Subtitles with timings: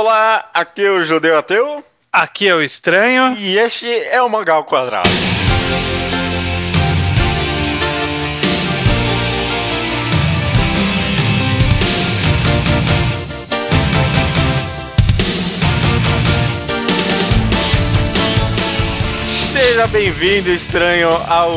[0.00, 1.84] Olá, aqui é o Judeu Ateu.
[2.12, 3.34] Aqui é o Estranho.
[3.36, 5.08] E este é o Mangal Quadrado.
[19.52, 21.52] Seja bem-vindo, estranho, ao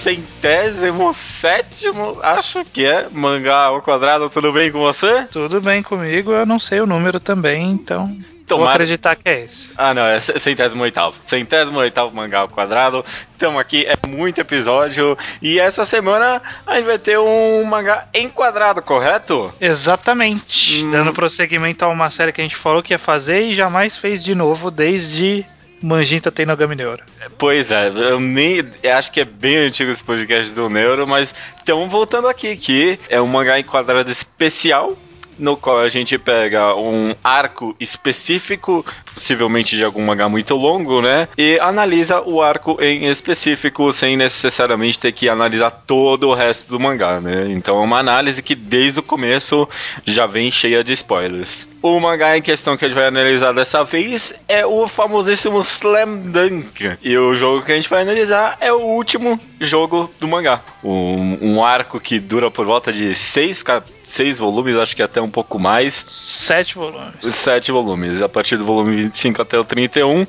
[0.00, 5.26] centésimo sétimo, acho que é, mangá ao quadrado, tudo bem com você?
[5.30, 8.16] Tudo bem comigo, eu não sei o número também, então
[8.46, 8.64] Tomara...
[8.64, 9.74] Vou acreditar que é esse.
[9.76, 11.14] Ah, não, é centésimo oitavo.
[11.24, 13.04] Centésimo oitavo mangá ao quadrado.
[13.32, 15.16] Estamos aqui, é muito episódio.
[15.40, 19.54] E essa semana a gente vai ter um mangá enquadrado, correto?
[19.60, 20.82] Exatamente.
[20.82, 20.90] Hum.
[20.90, 24.20] Dando prosseguimento a uma série que a gente falou que ia fazer e jamais fez
[24.20, 25.46] de novo desde
[25.82, 27.02] Manjinta tem Nogami Neuro.
[27.38, 31.34] Pois é, eu nem eu acho que é bem antigo esse podcast do Neuro, mas
[31.62, 34.96] então voltando aqui, que é um mangá enquadrado especial
[35.38, 41.28] no qual a gente pega um arco específico, possivelmente de algum mangá muito longo, né?
[41.36, 46.80] E analisa o arco em específico, sem necessariamente ter que analisar todo o resto do
[46.80, 47.46] mangá, né?
[47.50, 49.68] Então é uma análise que desde o começo
[50.04, 51.68] já vem cheia de spoilers.
[51.82, 56.16] O mangá em questão que a gente vai analisar dessa vez é o famosíssimo Slam
[56.26, 56.98] Dunk.
[57.02, 60.60] E o jogo que a gente vai analisar é o último jogo do mangá.
[60.84, 63.64] Um, um arco que dura por volta de seis,
[64.02, 65.94] seis volumes, acho que até um pouco mais.
[65.94, 67.14] Sete volumes.
[67.22, 70.26] Sete volumes, a partir do volume 25 até o 31.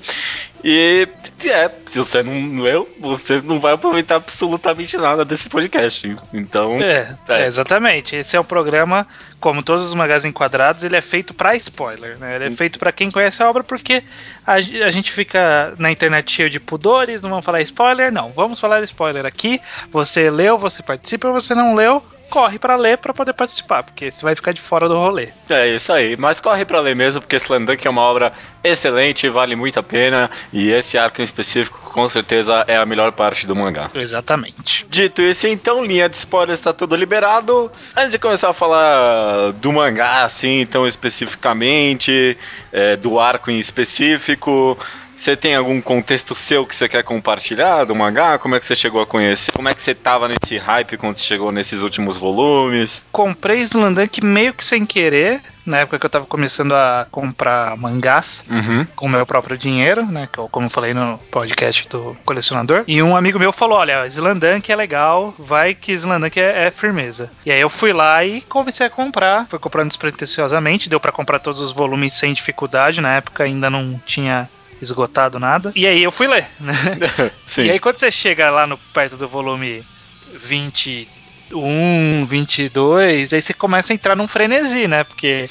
[0.63, 1.07] E
[1.45, 6.15] é, se você não leu, você não vai aproveitar absolutamente nada desse podcast.
[6.31, 6.79] Então.
[6.79, 7.41] É, é.
[7.41, 8.15] é exatamente.
[8.15, 9.07] Esse é um programa,
[9.39, 12.35] como todos os magazines enquadrados, ele é feito para spoiler, né?
[12.35, 14.03] Ele é feito para quem conhece a obra, porque
[14.45, 18.29] a, a, gente fica na internet cheio de pudores, não vamos falar spoiler, não.
[18.29, 19.59] Vamos falar spoiler aqui.
[19.91, 24.23] Você leu, você participa, você não leu, corre para ler para poder participar, porque você
[24.23, 25.27] vai ficar de fora do rolê.
[25.49, 28.31] É isso aí, mas corre para ler mesmo, porque Slam Dunk é uma obra
[28.63, 33.11] excelente, vale muito a pena, e esse arco em específico com certeza é a melhor
[33.11, 33.91] parte do mangá.
[33.93, 34.85] Exatamente.
[34.89, 37.69] Dito isso, então, linha de spoilers está tudo liberado.
[37.95, 42.37] Antes de começar a falar do mangá, assim, então especificamente,
[42.71, 44.77] é, do arco em específico,
[45.21, 48.39] você tem algum contexto seu que você quer compartilhar do mangá?
[48.39, 49.51] Como é que você chegou a conhecer?
[49.51, 53.05] Como é que você tava nesse hype quando você chegou nesses últimos volumes?
[53.11, 58.43] Comprei Slandunk meio que sem querer, na época que eu tava começando a comprar mangás
[58.49, 58.83] uhum.
[58.95, 60.27] com o meu próprio dinheiro, né?
[60.31, 62.83] Que eu, como eu falei no podcast do colecionador.
[62.87, 67.29] E um amigo meu falou: Olha, Slandunk é legal, vai que Slandunk é, é, firmeza.
[67.45, 69.45] E aí eu fui lá e comecei a comprar.
[69.47, 73.01] Fui comprando despretensiosamente, deu para comprar todos os volumes sem dificuldade.
[73.01, 74.49] Na época ainda não tinha
[74.81, 75.71] esgotado nada.
[75.75, 76.73] E aí eu fui ler, né?
[77.45, 77.63] Sim.
[77.63, 79.85] E aí quando você chega lá no perto do volume
[80.43, 85.03] 21, 22, aí você começa a entrar num frenesi, né?
[85.03, 85.49] Porque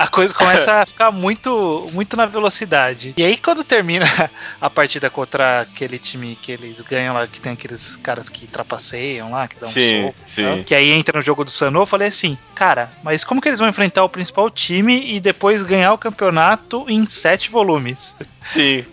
[0.00, 3.12] a coisa começa a ficar muito, muito na velocidade.
[3.18, 4.06] E aí, quando termina
[4.58, 9.30] a partida contra aquele time que eles ganham lá, que tem aqueles caras que trapaceiam
[9.30, 10.62] lá, que dão sim, um soco, sim.
[10.64, 13.58] que aí entra no jogo do Sanô, eu falei assim, cara, mas como que eles
[13.58, 18.16] vão enfrentar o principal time e depois ganhar o campeonato em sete volumes?
[18.40, 18.86] Sim.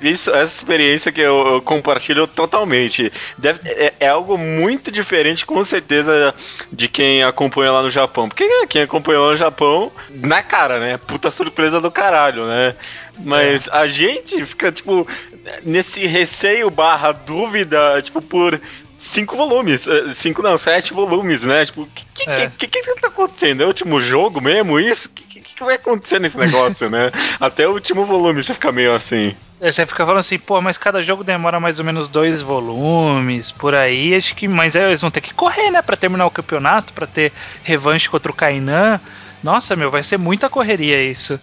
[0.00, 3.12] Isso, essa experiência que eu, eu compartilho totalmente.
[3.36, 6.34] Deve, é, é, algo muito diferente, com certeza,
[6.72, 8.28] de quem acompanha lá no Japão.
[8.28, 10.98] Porque quem acompanhou no Japão, na cara, né?
[10.98, 12.74] Puta surpresa do caralho, né?
[13.18, 13.70] Mas é.
[13.72, 15.06] a gente fica, tipo,
[15.64, 18.60] nesse receio barra dúvida, tipo, por
[19.04, 19.86] cinco volumes.
[19.86, 21.66] Eh, cinco não, sete volumes, né?
[21.66, 22.50] Tipo, o que, que, é.
[22.58, 23.62] que, que, que tá acontecendo?
[23.62, 24.80] É o último jogo mesmo?
[24.80, 25.08] Isso?
[25.08, 25.12] O
[25.54, 27.10] que, que, vai acontecer nesse negócio, né?
[27.40, 29.34] Até o último volume você fica meio assim.
[29.60, 33.50] É, você fica falando assim, pô, mas cada jogo demora mais ou menos dois volumes,
[33.50, 34.46] por aí, acho que.
[34.48, 37.32] Mas é, eles vão ter que correr, né, pra terminar o campeonato, pra ter
[37.62, 39.00] revanche contra o Kainan.
[39.42, 41.38] Nossa, meu, vai ser muita correria isso.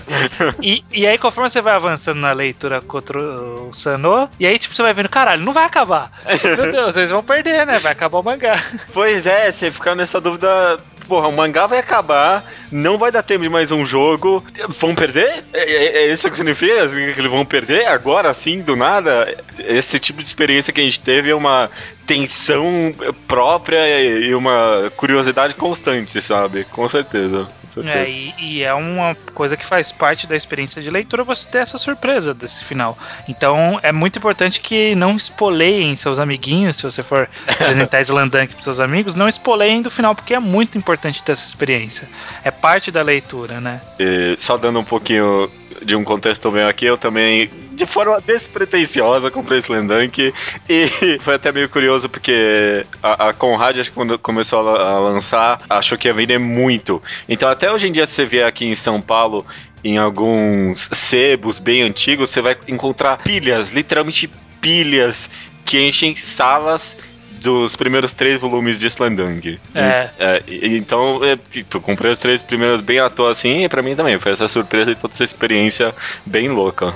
[0.62, 4.74] e, e aí, conforme você vai avançando na leitura contra o Sanô, e aí, tipo,
[4.74, 6.12] você vai vendo, caralho, não vai acabar.
[6.44, 7.78] Meu Deus, eles vão perder, né?
[7.78, 8.62] Vai acabar o mangá.
[8.92, 13.42] Pois é, você fica nessa dúvida porra, o mangá vai acabar, não vai dar tempo
[13.42, 15.42] de mais um jogo, vão perder?
[15.52, 16.86] É, é, é isso que significa?
[16.86, 19.34] Que eles vão perder agora, assim, do nada?
[19.58, 21.70] Esse tipo de experiência que a gente teve é uma
[22.08, 22.90] tensão
[23.26, 26.64] própria e uma curiosidade constante, sabe?
[26.64, 27.46] Com certeza.
[27.64, 27.98] Com certeza.
[27.98, 31.58] É, e, e, é uma coisa que faz parte da experiência de leitura você ter
[31.58, 32.96] essa surpresa desse final.
[33.28, 38.64] Então é muito importante que não espoleiem seus amiguinhos, se você for apresentar Slandunk para
[38.64, 42.08] seus amigos, não espoleiem do final, porque é muito importante ter essa experiência.
[42.42, 43.82] É parte da leitura, né?
[43.98, 45.50] E, só dando um pouquinho
[45.84, 50.34] de um contexto meu aqui, eu também de forma despretensiosa comprei Slam Dunk
[50.68, 54.98] e foi até meio curioso porque a, a Conrad, acho que quando começou a, a
[54.98, 57.00] lançar, achou que ia vender muito.
[57.28, 59.46] Então até hoje em dia você vê aqui em São Paulo
[59.84, 64.28] em alguns sebos bem antigos, você vai encontrar pilhas, literalmente
[64.60, 65.30] pilhas
[65.64, 66.96] que enchem salas
[67.40, 69.60] dos primeiros três volumes de Slandang.
[69.72, 70.08] É.
[70.18, 73.94] é então, é, tipo, comprei os três primeiros bem à toa assim, e pra mim
[73.94, 75.94] também foi essa surpresa e toda essa experiência
[76.26, 76.92] bem louca.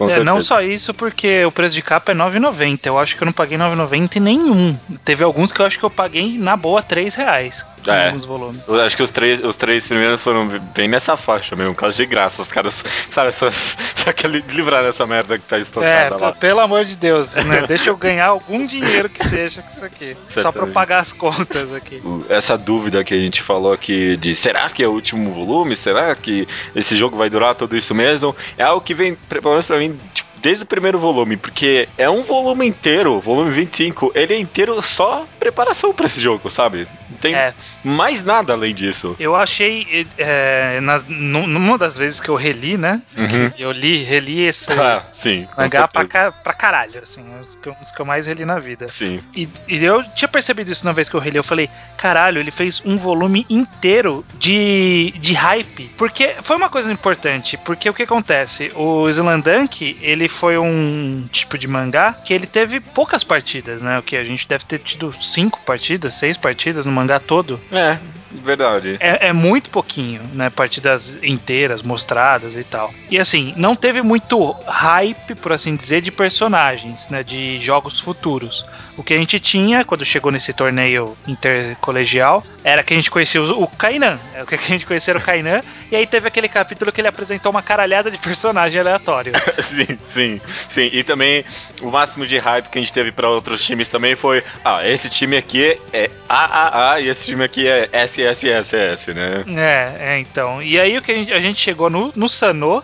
[0.00, 2.86] É, não só isso, porque o preço de capa é 9,90.
[2.86, 4.76] Eu acho que eu não paguei 9,90 em nenhum.
[5.04, 8.06] Teve alguns que eu acho que eu paguei na boa 3 reais é.
[8.06, 8.68] alguns volumes.
[8.68, 12.06] Eu acho que os três, os três primeiros foram bem nessa faixa mesmo, caso de
[12.06, 12.42] graça.
[12.42, 16.32] Os caras, sabe, só, só quer livrar dessa merda que tá estocada é, lá.
[16.32, 17.66] Pelo amor de Deus, né?
[17.66, 20.16] Deixa eu ganhar algum dinheiro que seja com isso aqui.
[20.28, 20.42] Certamente.
[20.42, 22.02] Só pra pagar as contas aqui.
[22.28, 25.76] Essa dúvida que a gente falou aqui de será que é o último volume?
[25.76, 28.34] Será que esse jogo vai durar tudo isso mesmo?
[28.56, 32.08] É algo que vem, pelo menos pra mim, tipo, desde o primeiro volume, porque é
[32.10, 36.86] um volume inteiro, volume 25, ele é inteiro só preparação para esse jogo, sabe?
[37.08, 37.54] Não tem é.
[37.82, 39.16] mais nada além disso.
[39.18, 43.00] Eu achei, é, na, numa das vezes que eu reli, né?
[43.16, 43.52] Uhum.
[43.58, 48.00] Eu li, reli esse ah, sim, mangá pra, pra caralho, assim, os que, os que
[48.00, 48.86] eu mais reli na vida.
[48.86, 49.20] Sim.
[49.34, 52.50] E, e, eu tinha percebido isso na vez que eu reli, eu falei, caralho, ele
[52.50, 55.90] fez um volume inteiro de, de hype.
[55.96, 58.70] Porque foi uma coisa importante, porque o que acontece?
[58.74, 63.98] O Slandunk, ele foi um tipo de mangá que ele teve poucas partidas, né?
[63.98, 67.60] O que a gente deve ter tido cinco partidas, seis partidas no mangá todo.
[67.70, 67.98] É,
[68.42, 68.96] verdade.
[69.00, 70.50] É, é muito pouquinho, né?
[70.50, 72.92] Partidas inteiras, mostradas e tal.
[73.10, 77.22] E assim, não teve muito hype, por assim dizer, de personagens, né?
[77.22, 78.64] De jogos futuros.
[78.96, 83.42] O que a gente tinha quando chegou nesse torneio intercolegial era que a gente conhecia
[83.42, 84.18] o, Kainan.
[84.34, 85.62] É o que a gente conhecia era o Kainan.
[85.90, 89.32] E aí teve aquele capítulo que ele apresentou uma caralhada de personagem aleatório.
[89.60, 90.90] sim, sim, sim.
[90.92, 91.44] E também
[91.80, 95.08] o máximo de hype que a gente teve para outros times também foi: ah, esse
[95.08, 97.88] time aqui é AAA e esse time aqui é
[98.26, 99.44] SSSS, né?
[99.56, 100.62] É, é então.
[100.62, 102.82] E aí o que a gente, a gente chegou no, no Sanô,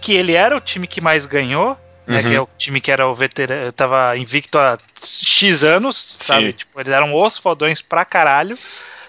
[0.00, 1.76] que ele era o time que mais ganhou
[2.08, 2.44] né, que é uhum.
[2.44, 6.54] o time que era o veterano, tava invicto há X anos, sabe?
[6.54, 8.58] Tipo, eles eram os fodões pra caralho.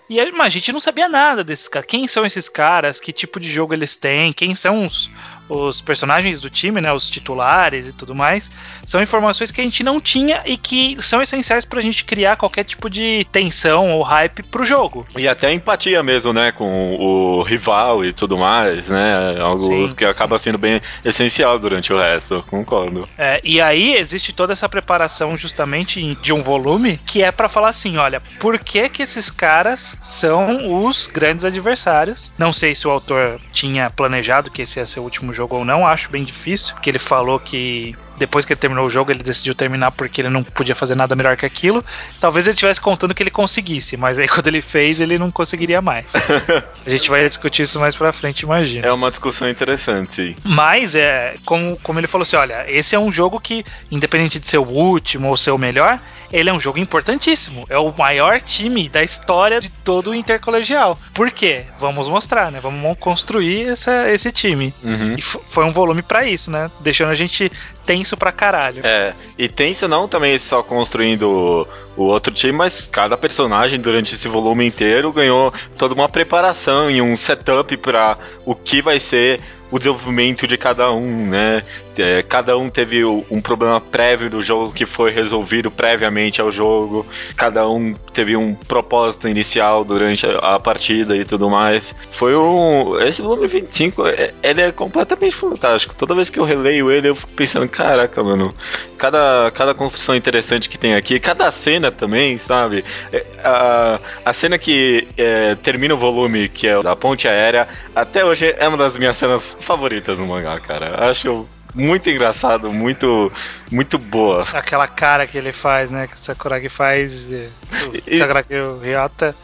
[0.10, 1.88] E aí, mas a gente não sabia nada desses caras.
[1.88, 3.00] Quem são esses caras?
[3.00, 4.34] Que tipo de jogo eles têm?
[4.34, 5.10] Quem são os,
[5.50, 8.52] os personagens do time, né, os titulares e tudo mais,
[8.86, 12.64] são informações que a gente não tinha e que são essenciais pra gente criar qualquer
[12.64, 15.08] tipo de tensão ou hype pro jogo.
[15.18, 20.06] E até empatia mesmo, né, com o rival e tudo mais, né, algo sim, que
[20.06, 20.12] sim.
[20.12, 23.10] acaba sendo bem essencial durante o resto, concordo.
[23.18, 27.70] É, e aí existe toda essa preparação justamente de um volume que é para falar
[27.70, 32.32] assim, olha, por que que esses caras são os grandes adversários?
[32.38, 35.66] Não sei se o autor tinha planejado que esse ia ser o último jogo ou
[35.66, 39.24] não, acho bem difícil, que ele falou que depois que ele terminou o jogo, ele
[39.24, 41.84] decidiu terminar porque ele não podia fazer nada melhor que aquilo.
[42.20, 45.82] Talvez ele estivesse contando que ele conseguisse, mas aí quando ele fez, ele não conseguiria
[45.82, 46.12] mais.
[46.86, 48.86] a gente vai discutir isso mais pra frente, imagina.
[48.86, 50.36] É uma discussão interessante, sim.
[50.44, 54.48] Mas, é, como, como ele falou assim: olha, esse é um jogo que, independente de
[54.48, 56.00] ser o último ou ser o melhor,
[56.32, 57.66] ele é um jogo importantíssimo.
[57.70, 60.98] É o maior time da história de todo o intercolegial.
[61.14, 61.66] Por quê?
[61.80, 62.60] Vamos mostrar, né?
[62.60, 64.74] Vamos construir essa, esse time.
[64.84, 65.16] Uhum.
[65.18, 66.70] E foi um volume para isso, né?
[66.80, 67.52] Deixando a gente
[67.86, 68.82] tenso pra caralho.
[68.86, 71.68] É, e tenso não também só construindo
[72.04, 77.02] o outro time, mas cada personagem durante esse volume inteiro ganhou toda uma preparação e
[77.02, 79.40] um setup para o que vai ser
[79.72, 81.62] o desenvolvimento de cada um, né?
[81.98, 87.06] É, cada um teve um problema prévio do jogo que foi resolvido previamente ao jogo,
[87.36, 91.94] cada um teve um propósito inicial durante a, partida e tudo mais.
[92.12, 92.98] Foi um.
[93.02, 95.96] Esse volume 25, é, ele é completamente fantástico.
[95.96, 98.54] Toda vez que eu releio ele, eu fico pensando, caraca, mano,
[98.98, 102.84] cada, cada construção interessante que tem aqui, cada cena também, sabe?
[103.12, 108.24] É, a, a cena que é, termina o volume, que é da ponte aérea, até
[108.26, 111.10] hoje é uma das minhas cenas favoritas no mangá, cara.
[111.10, 113.32] Acho muito engraçado, muito
[113.72, 114.44] muito boa.
[114.54, 116.08] Aquela cara que ele faz, né?
[116.08, 117.30] Que o Sakuragi faz.
[117.30, 118.48] O Sakuragi
[118.84, 119.36] Ryota.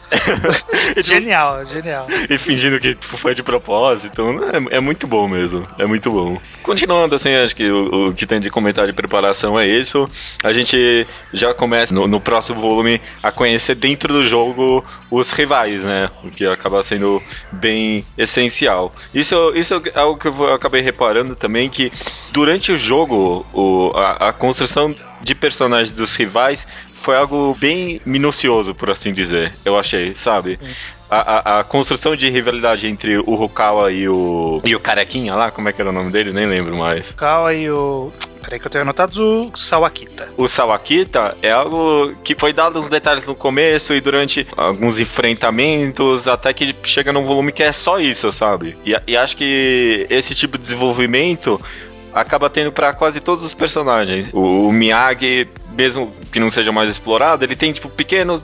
[1.02, 2.06] genial, genial.
[2.28, 4.22] E fingindo que tipo, foi de propósito.
[4.52, 5.66] É, é, muito bom mesmo.
[5.78, 6.40] É muito bom.
[6.62, 10.08] Continuando, assim, acho que o, o, que tem de comentário de preparação é isso.
[10.42, 15.84] A gente já começa no, no, próximo volume a conhecer dentro do jogo os rivais,
[15.84, 16.10] né?
[16.24, 18.92] O que acaba sendo bem essencial.
[19.14, 21.92] Isso, isso é algo que eu acabei reparando também que
[22.32, 28.74] durante o jogo, o, a, a construção de personagens dos rivais foi algo bem minucioso,
[28.74, 29.54] por assim dizer.
[29.64, 30.58] Eu achei, sabe?
[31.08, 34.60] a, a, a, construção de rivalidade entre o Rukawa e o.
[34.64, 36.32] e o Carequinha lá, como é que era o nome dele?
[36.32, 37.10] Nem lembro mais.
[37.10, 38.10] Rukawa e o.
[38.42, 40.28] Peraí que eu tenho anotado o Sawakita.
[40.36, 46.28] O Sawakita é algo que foi dado uns detalhes no começo e durante alguns enfrentamentos,
[46.28, 48.76] até que chega num volume que é só isso, sabe?
[48.86, 51.60] E, e acho que esse tipo de desenvolvimento
[52.16, 54.30] acaba tendo para quase todos os personagens.
[54.32, 55.46] O, o Miyagi,
[55.76, 58.42] mesmo que não seja mais explorado, ele tem tipo pequenos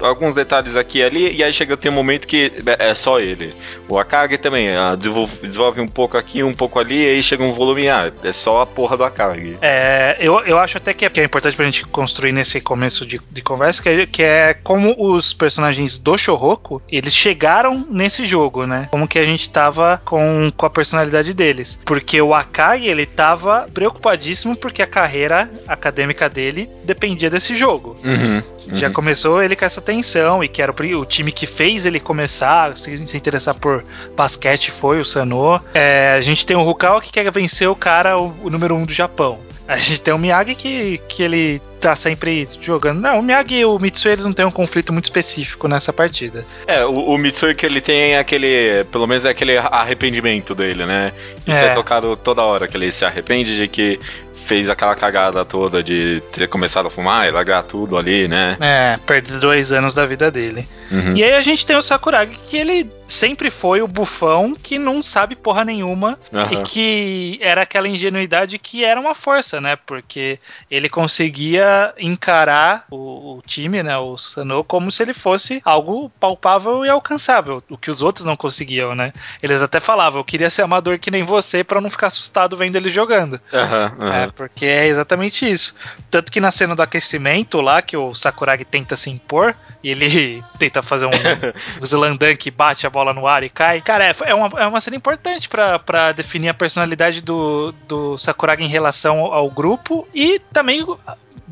[0.00, 3.54] alguns detalhes aqui e ali, e aí chega tem um momento que é só ele.
[3.88, 7.42] O Akagi também, ah, desenvolve, desenvolve, um pouco aqui, um pouco ali, e aí chega
[7.42, 9.58] um volume, ah, é só a porra do Akagi.
[9.60, 13.06] É, eu, eu acho até que é, que é importante pra gente construir nesse começo
[13.06, 18.24] de, de conversa, que é, que é como os personagens do Shoroku, eles chegaram nesse
[18.24, 18.88] jogo, né?
[18.90, 21.78] Como que a gente tava com, com a personalidade deles.
[21.84, 27.94] Porque o Akagi, ele tava preocupadíssimo porque a carreira acadêmica dele dependia desse jogo.
[28.04, 28.42] Uhum, uhum.
[28.72, 32.72] Já começou ele com essa atenção e que era o, time que fez ele começar
[32.72, 33.84] a se, se, interessar por
[34.16, 35.60] basquete foi o Sanô.
[35.74, 38.84] É, a gente tem o Rukawa que quer vencer o cara, o, o número um
[38.84, 39.38] do Japão.
[39.66, 43.00] A gente tem o Miyagi que, que ele tá sempre jogando.
[43.00, 46.46] Não, o Miyagi e o Mitsui eles não têm um conflito muito específico nessa partida.
[46.66, 50.86] É, o, o Mitsui que ele tem é aquele, pelo menos é aquele arrependimento dele,
[50.86, 51.12] né?
[51.46, 51.66] Isso é.
[51.66, 54.00] é tocado toda hora, que ele se arrepende de que
[54.44, 58.56] fez aquela cagada toda de ter começado a fumar e largar tudo ali, né?
[58.60, 60.66] É, perdeu dois anos da vida dele.
[60.90, 61.16] Uhum.
[61.16, 65.02] E aí a gente tem o Sakuragi, que ele sempre foi o bufão que não
[65.02, 66.52] sabe porra nenhuma uhum.
[66.52, 69.76] e que era aquela ingenuidade que era uma força, né?
[69.86, 70.38] Porque
[70.70, 71.64] ele conseguia
[71.98, 73.96] encarar o, o time, né?
[73.98, 78.36] O Sano, como se ele fosse algo palpável e alcançável, o que os outros não
[78.36, 79.12] conseguiam, né?
[79.42, 82.76] Eles até falavam, eu queria ser amador que nem você para não ficar assustado vendo
[82.76, 83.40] ele jogando.
[83.52, 85.74] Uhum, é, porque é exatamente isso.
[86.10, 89.54] Tanto que na cena do aquecimento lá, que o Sakuragi tenta se impor,
[89.84, 91.10] e ele tenta fazer um,
[91.80, 93.82] um Slandan que bate a bola no ar e cai.
[93.82, 98.62] Cara, é, é, uma, é uma cena importante para definir a personalidade do, do Sakuragi
[98.62, 100.84] em relação ao grupo e também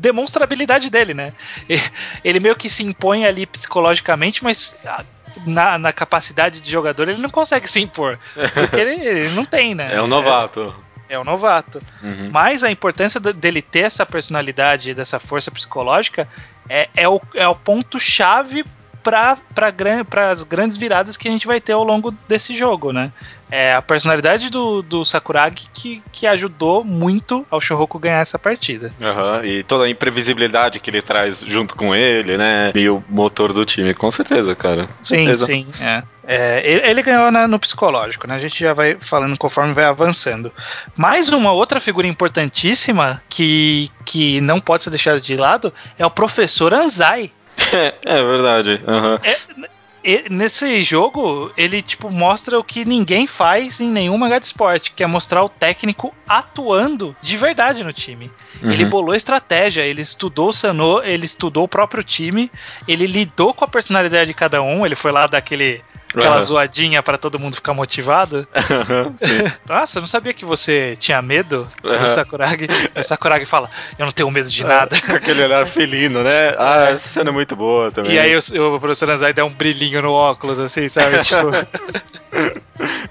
[0.03, 1.33] demonstra a habilidade dele, né?
[2.23, 4.75] Ele meio que se impõe ali psicologicamente, mas
[5.47, 8.19] na, na capacidade de jogador ele não consegue se impor.
[8.53, 9.95] Porque ele, ele não tem, né?
[9.95, 10.75] É um novato.
[11.07, 11.79] É, é um novato.
[12.03, 12.29] Uhum.
[12.31, 16.27] Mas a importância dele ter essa personalidade, dessa força psicológica,
[16.67, 18.65] é, é o, é o ponto-chave
[19.03, 23.11] para pra, as grandes viradas que a gente vai ter ao longo desse jogo, né?
[23.51, 28.91] É a personalidade do, do Sakuragi que, que ajudou muito ao Shouhoku ganhar essa partida.
[28.99, 32.71] Uhum, e toda a imprevisibilidade que ele traz junto com ele, né?
[32.73, 34.89] E o motor do time, com certeza, cara.
[35.01, 35.45] sim, certeza.
[35.45, 36.03] sim, é.
[36.25, 38.35] É, ele, ele, ganhou na, no psicológico, né?
[38.35, 40.51] A gente já vai falando conforme vai avançando.
[40.95, 46.11] Mais uma outra figura importantíssima que, que não pode ser deixada de lado é o
[46.11, 47.29] professor Anzai.
[47.73, 48.81] É, é verdade.
[48.87, 49.19] Uhum.
[50.03, 54.91] É, nesse jogo, ele tipo mostra o que ninguém faz em nenhum mangá de esporte,
[54.91, 58.29] que é mostrar o técnico atuando de verdade no time.
[58.61, 58.71] Uhum.
[58.71, 62.51] Ele bolou estratégia, ele estudou o Sanô, ele estudou o próprio time,
[62.85, 65.81] ele lidou com a personalidade de cada um, ele foi lá daquele
[66.15, 66.41] Aquela uhum.
[66.43, 68.47] zoadinha para todo mundo ficar motivado.
[69.65, 71.97] Nossa, eu não sabia que você tinha medo uhum.
[71.97, 72.67] do Sakuragi.
[72.95, 74.95] O Sakuragi fala, eu não tenho medo de nada.
[75.13, 76.53] Aquele olhar felino, né?
[76.57, 78.13] Ah, essa cena é muito boa também.
[78.13, 81.21] E aí o, o professor Anzai dá um brilhinho no óculos, assim, sabe?
[81.25, 81.49] tipo...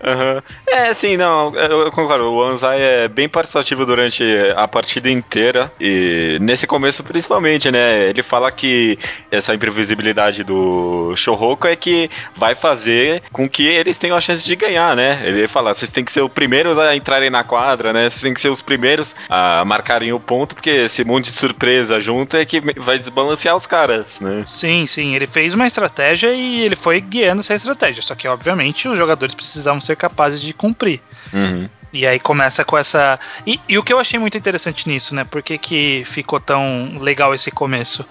[0.02, 0.42] Uhum.
[0.66, 2.30] É, sim, não, eu concordo.
[2.30, 4.24] O Anzai é bem participativo durante
[4.56, 8.08] a partida inteira e nesse começo principalmente, né?
[8.08, 8.98] Ele fala que
[9.30, 14.56] essa imprevisibilidade do Shouhoku é que vai fazer com que eles tenham a chance de
[14.56, 15.20] ganhar, né?
[15.24, 18.08] Ele fala, vocês têm que ser os primeiros a entrarem na quadra, né?
[18.08, 22.00] Vocês têm que ser os primeiros a marcarem o ponto, porque esse monte de surpresa
[22.00, 24.44] junto é que vai desbalancear os caras, né?
[24.46, 25.14] Sim, sim.
[25.14, 28.02] Ele fez uma estratégia e ele foi guiando essa estratégia.
[28.02, 31.00] Só que, obviamente, os jogadores precisavam ser capazes de cumprir.
[31.32, 31.68] Uhum.
[31.92, 33.20] E aí começa com essa.
[33.46, 35.24] E, e, o que eu achei muito interessante nisso, né?
[35.24, 38.06] Por que, que ficou tão legal esse começo?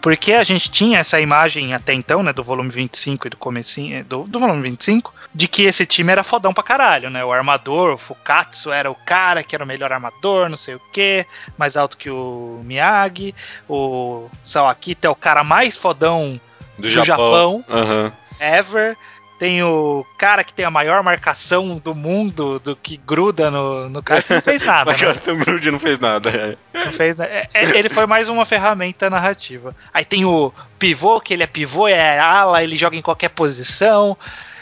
[0.00, 4.04] Porque a gente tinha essa imagem até então, né, do volume 25 e do comecinho,
[4.04, 7.24] do, do volume 25, de que esse time era fodão pra caralho, né?
[7.24, 10.80] O armador, o Fukatsu era o cara que era o melhor armador, não sei o
[10.92, 11.24] que,
[11.56, 13.34] mais alto que o Miyagi,
[13.66, 16.38] o Sawakita é o cara mais fodão
[16.76, 18.12] do, do Japão, Japão uhum.
[18.38, 18.98] ever.
[19.38, 24.02] Tem o cara que tem a maior marcação do mundo, do que gruda no, no
[24.02, 24.92] cara, que não fez nada.
[24.92, 24.98] Né?
[24.98, 25.44] marcação né?
[25.44, 26.30] grude não fez nada.
[26.30, 26.84] É.
[26.86, 27.30] Não fez nada.
[27.30, 29.74] É, é, ele foi mais uma ferramenta narrativa.
[29.92, 34.16] Aí tem o pivô, que ele é pivô, é ala, ele joga em qualquer posição.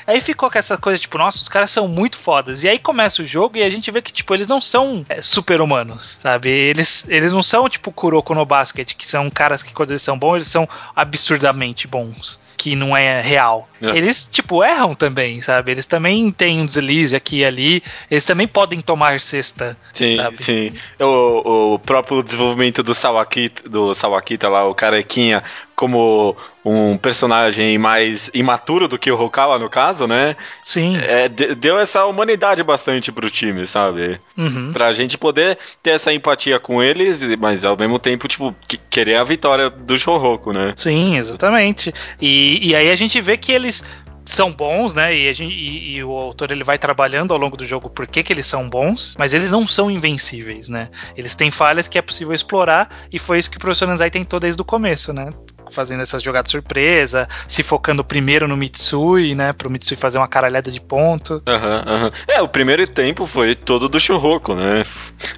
[0.07, 2.65] Aí ficou com essa coisa, tipo, nossa, os caras são muito fodas.
[2.65, 5.23] E aí começa o jogo e a gente vê que, tipo, eles não são é,
[5.23, 6.51] super-humanos, sabe?
[6.51, 10.19] Eles, eles não são, tipo, Kuroko no basquete, que são caras que quando eles são
[10.19, 13.69] bons, eles são absurdamente bons que não é real.
[13.81, 13.97] É.
[13.97, 15.73] Eles, tipo, erram também, sabe?
[15.73, 17.83] Eles também têm um deslize aqui e ali.
[18.09, 19.77] Eles também podem tomar cesta.
[19.93, 20.37] Sim, sabe?
[20.37, 20.73] sim.
[21.01, 25.43] O, o próprio desenvolvimento do Sawakita, do Sawakita lá, o carequinha,
[25.75, 30.37] como um personagem mais imaturo do que o Hokawa, no caso, né?
[30.63, 30.97] Sim.
[30.97, 34.21] É, deu essa humanidade bastante pro time, sabe?
[34.37, 34.73] Uhum.
[34.73, 38.55] Pra gente poder ter essa empatia com eles, mas ao mesmo tempo, tipo,
[38.89, 40.73] querer a vitória do Shouhoku, né?
[40.77, 41.93] Sim, exatamente.
[42.21, 43.85] E, e aí a gente vê que eles
[44.25, 45.15] são bons, né?
[45.15, 48.23] E, gente, e, e, o autor ele vai trabalhando ao longo do jogo por que,
[48.23, 50.89] que eles são bons, mas eles não são invencíveis, né?
[51.17, 54.39] Eles têm falhas que é possível explorar e foi isso que o professor Nanzai tentou
[54.39, 55.31] desde o começo, né?
[55.73, 59.53] Fazendo essas jogadas surpresa, se focando primeiro no Mitsui, né?
[59.53, 61.43] Pro Mitsui fazer uma caralhada de ponto.
[61.49, 62.11] Uhum, uhum.
[62.29, 64.85] É, o primeiro tempo foi todo do Churroco, né?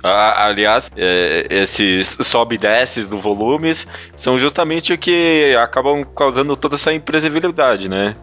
[0.03, 3.87] aliás, é, esses sobe e desces do volumes
[4.17, 8.17] são justamente o que acabam causando toda essa imprevisibilidade, né?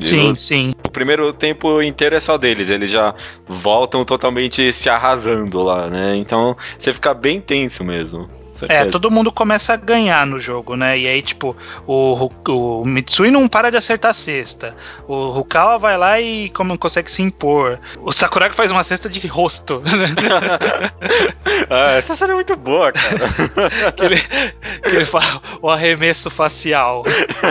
[0.00, 0.72] Sim, no, sim.
[0.84, 3.14] O primeiro tempo inteiro é só deles, eles já
[3.46, 6.16] voltam totalmente se arrasando lá, né?
[6.16, 8.28] Então você fica bem tenso mesmo.
[8.68, 10.98] É, todo mundo começa a ganhar no jogo, né?
[10.98, 11.56] E aí, tipo,
[11.86, 14.76] o, o Mitsui não para de acertar a cesta.
[15.08, 17.78] O Rukawa vai lá e como consegue se impor.
[18.00, 19.82] O Sakuragi faz uma cesta de rosto.
[21.70, 23.92] ah, essa cena é muito boa, cara.
[23.92, 27.02] que, ele, que ele fala o arremesso facial.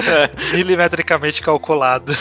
[0.53, 2.15] milimetricamente calculado.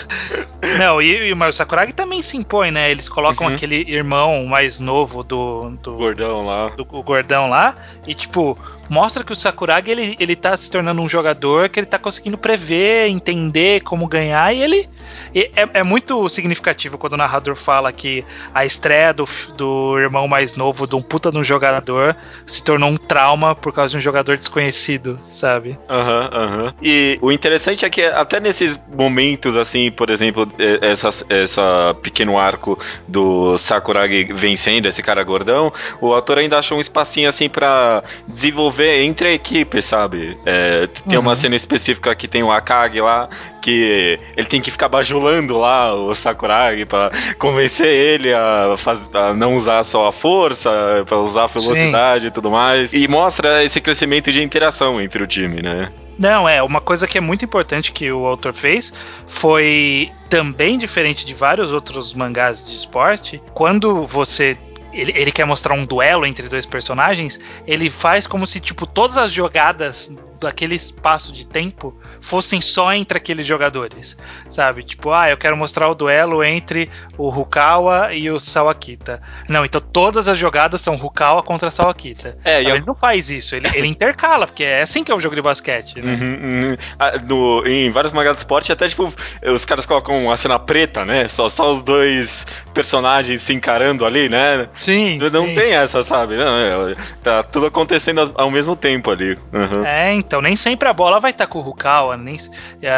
[0.78, 2.90] Não, e, e mas o Sakuragi também se impõe, né?
[2.90, 3.54] Eles colocam uhum.
[3.54, 5.96] aquele irmão mais novo do, do.
[5.96, 6.68] Gordão lá.
[6.70, 7.74] Do, do gordão lá.
[8.06, 8.58] E, tipo,
[8.92, 12.36] mostra que o Sakuragi ele, ele tá se tornando um jogador que ele tá conseguindo
[12.36, 14.88] prever, entender como ganhar, e ele
[15.34, 18.22] e é, é, muito significativo quando o narrador fala que
[18.52, 22.14] a estreia do, do irmão mais novo de um puta de um jogador
[22.46, 25.78] se tornou um trauma por causa de um jogador desconhecido, sabe?
[25.88, 26.64] Aham, uhum, aham.
[26.64, 26.72] Uhum.
[26.82, 30.46] E o interessante é que até nesses momentos, assim, por exemplo,
[30.82, 36.80] essa, essa pequeno arco do Sakuragi vencendo esse cara gordão, o autor ainda achou um
[36.80, 40.36] espacinho assim para desenvolver entre a equipe, sabe?
[40.44, 41.24] É, tem uhum.
[41.24, 43.28] uma cena específica que tem o Akagi lá,
[43.60, 49.32] que ele tem que ficar bajulando lá o Sakuragi para convencer ele a, faz, a,
[49.32, 50.70] não usar só a força,
[51.06, 52.28] para usar a velocidade Sim.
[52.28, 52.92] e tudo mais.
[52.92, 55.92] E mostra esse crescimento de interação entre o time, né?
[56.18, 58.92] Não, é, uma coisa que é muito importante que o autor fez
[59.26, 64.56] foi também diferente de vários outros mangás de esporte, quando você
[64.92, 69.16] ele, ele, quer mostrar um duelo entre dois personagens, ele faz como se, tipo, todas
[69.16, 70.10] as jogadas
[70.42, 74.16] daquele espaço de tempo fossem só entre aqueles jogadores,
[74.50, 74.82] sabe?
[74.82, 79.20] Tipo, ah, eu quero mostrar o duelo entre o Rukawa e o Sawakita.
[79.48, 82.38] Não, então todas as jogadas são Rukawa contra Sawakita.
[82.44, 82.76] É, eu...
[82.76, 85.42] Ele não faz isso, ele, ele intercala, porque é assim que é o jogo de
[85.42, 86.14] basquete, né?
[86.14, 86.76] Uhum, uhum.
[86.98, 91.04] Ah, no, em vários mangás de esporte, até tipo, os caras colocam a cena preta,
[91.04, 91.28] né?
[91.28, 94.68] Só, só os dois personagens se encarando ali, né?
[94.74, 95.18] Sim.
[95.18, 95.54] Não sim.
[95.54, 96.36] tem essa, sabe?
[96.36, 99.38] Não, é, tá tudo acontecendo ao mesmo tempo ali.
[99.52, 99.84] Uhum.
[99.84, 102.36] É, então nem sempre a bola vai estar tá com o Rukawa, nem,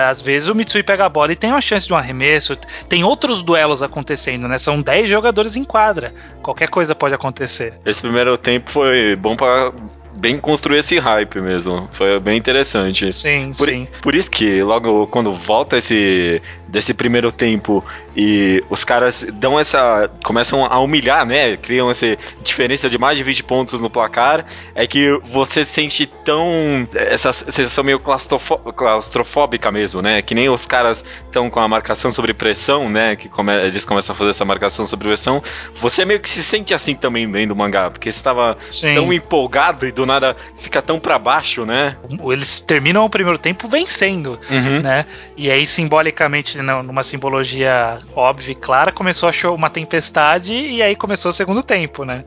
[0.08, 2.56] às vezes o Mitsui pega a bola e tem uma chance de um arremesso,
[2.88, 4.58] tem outros duelos acontecendo, né?
[4.58, 6.14] São 10 jogadores em quadra.
[6.42, 7.74] Qualquer coisa pode acontecer.
[7.84, 9.72] Esse primeiro tempo foi bom para
[10.16, 11.88] bem construir esse hype mesmo.
[11.92, 13.12] Foi bem interessante.
[13.12, 13.88] Sim, por, sim.
[14.02, 16.40] Por isso que logo quando volta esse
[16.74, 17.84] desse primeiro tempo
[18.16, 21.56] e os caras dão essa começam a humilhar, né?
[21.56, 26.88] Criam essa diferença de mais de 20 pontos no placar, é que você sente tão
[26.92, 30.20] essa sensação meio claustrofóbica mesmo, né?
[30.20, 33.14] Que nem os caras estão com a marcação sobre pressão, né?
[33.14, 35.40] Que come, eles começam a fazer essa marcação sobre pressão.
[35.76, 38.58] Você meio que se sente assim também lendo o mangá, porque você estava
[38.94, 41.96] tão empolgado e do nada fica tão para baixo, né?
[42.28, 44.80] Eles terminam o primeiro tempo vencendo, uhum.
[44.82, 45.06] né?
[45.36, 51.30] E aí simbolicamente numa simbologia óbvia e clara, começou a uma tempestade e aí começou
[51.30, 52.24] o segundo tempo, né?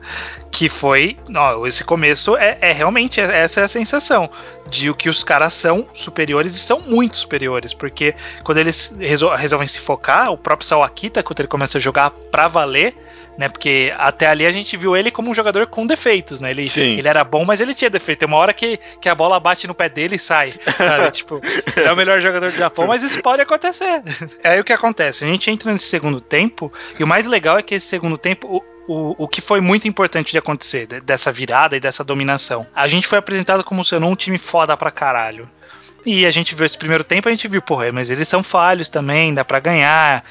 [0.50, 4.30] Que foi, ó, esse começo é, é realmente essa é a sensação
[4.68, 9.34] de o que os caras são superiores e são muito superiores, porque quando eles resol
[9.34, 12.94] resolvem se focar, o próprio Sawakita, quando ele começa a jogar pra valer,
[13.38, 13.48] né?
[13.48, 16.50] Porque até ali a gente viu ele como um jogador com defeitos, né?
[16.50, 18.18] Ele, ele era bom, mas ele tinha defeito.
[18.18, 20.52] Tem uma hora que, que a bola bate no pé dele e sai.
[21.12, 21.40] tipo,
[21.76, 24.02] é o melhor jogador do Japão, mas isso pode acontecer.
[24.42, 25.24] É aí o que acontece.
[25.24, 28.48] A gente entra nesse segundo tempo, e o mais legal é que esse segundo tempo.
[28.48, 32.66] O, o, o que foi muito importante de acontecer, dessa virada e dessa dominação.
[32.74, 35.48] A gente foi apresentado como sendo um time foda pra caralho
[36.06, 38.88] E a gente viu esse primeiro tempo, a gente viu, porra, mas eles são falhos
[38.88, 40.24] também, dá para ganhar,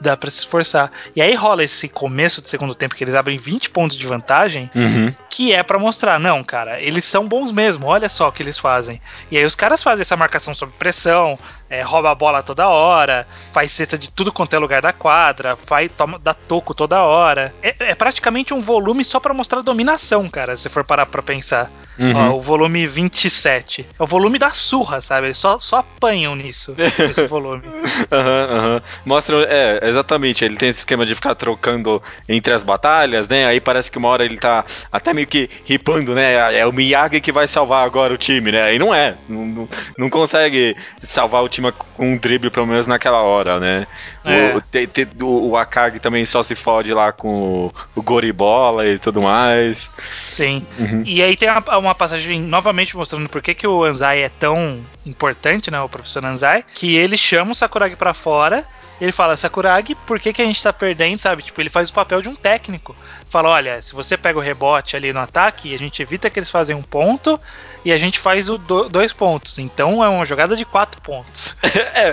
[0.00, 0.90] dá para se esforçar.
[1.14, 4.70] E aí rola esse começo do segundo tempo que eles abrem 20 pontos de vantagem,
[4.74, 5.14] uhum.
[5.30, 8.58] Que é para mostrar, não, cara, eles são bons mesmo, olha só o que eles
[8.58, 9.00] fazem.
[9.30, 11.38] E aí os caras fazem essa marcação sob pressão,
[11.70, 15.56] é, rouba a bola toda hora, faz cesta de tudo quanto é lugar da quadra,
[15.56, 17.54] faz, toma, dá toco toda hora.
[17.62, 21.70] É, é praticamente um volume só para mostrar dominação, cara, se for parar pra pensar.
[22.00, 22.16] Uhum.
[22.16, 23.86] Ó, o volume 27.
[23.98, 25.26] É o volume da surra, sabe?
[25.26, 27.62] Eles só, só apanham nisso, nesse volume.
[28.10, 28.74] Aham, uhum.
[28.74, 28.80] Uhum.
[29.04, 30.44] Mostra, é, exatamente.
[30.44, 33.46] Ele tem esse esquema de ficar trocando entre as batalhas, né?
[33.46, 36.58] Aí parece que uma hora ele tá até meio que ripando, né?
[36.58, 38.62] É o Miyagi que vai salvar agora o time, né?
[38.62, 39.16] Aí não é.
[39.28, 43.86] Não, não, não consegue salvar o time com um drible, pelo menos naquela hora, né?
[44.24, 44.56] É.
[44.56, 48.86] O, te, te, o, o, Akagi também só se fode lá com o, o Goribola
[48.86, 49.90] e tudo mais.
[50.28, 50.64] Sim.
[50.78, 51.02] Uhum.
[51.04, 54.80] E aí tem uma, uma, passagem novamente mostrando por que, que o Anzai é tão
[55.04, 55.80] importante, né?
[55.80, 58.64] O professor Anzai, que ele chama o Sakuragi para fora
[59.00, 61.42] ele fala, Sakuragi, por que, que a gente tá perdendo, sabe?
[61.42, 62.94] Tipo, ele faz o papel de um técnico.
[63.30, 66.50] Fala, olha, se você pega o rebote ali no ataque, a gente evita que eles
[66.50, 67.40] fazem um ponto
[67.84, 69.58] e a gente faz o do, dois pontos.
[69.60, 71.54] Então é uma jogada de quatro pontos.
[71.62, 72.10] é,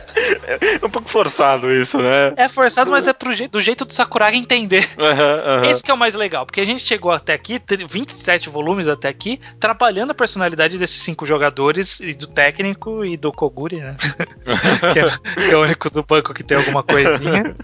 [0.82, 2.34] é um pouco forçado isso, né?
[2.38, 4.88] É forçado, mas é pro, do jeito do Sakuragi entender.
[5.08, 5.66] Uhum, uhum.
[5.70, 9.08] Esse que é o mais legal, porque a gente chegou até aqui, 27 volumes até
[9.08, 13.96] aqui, trabalhando a personalidade desses cinco jogadores, e do técnico e do Koguri, né?
[14.94, 17.56] que, é, que é o único do banco que tem alguma coisinha.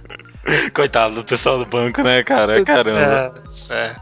[0.74, 2.64] Coitado do pessoal do banco, né, cara?
[2.64, 3.34] Caramba.
[3.70, 3.96] É, é.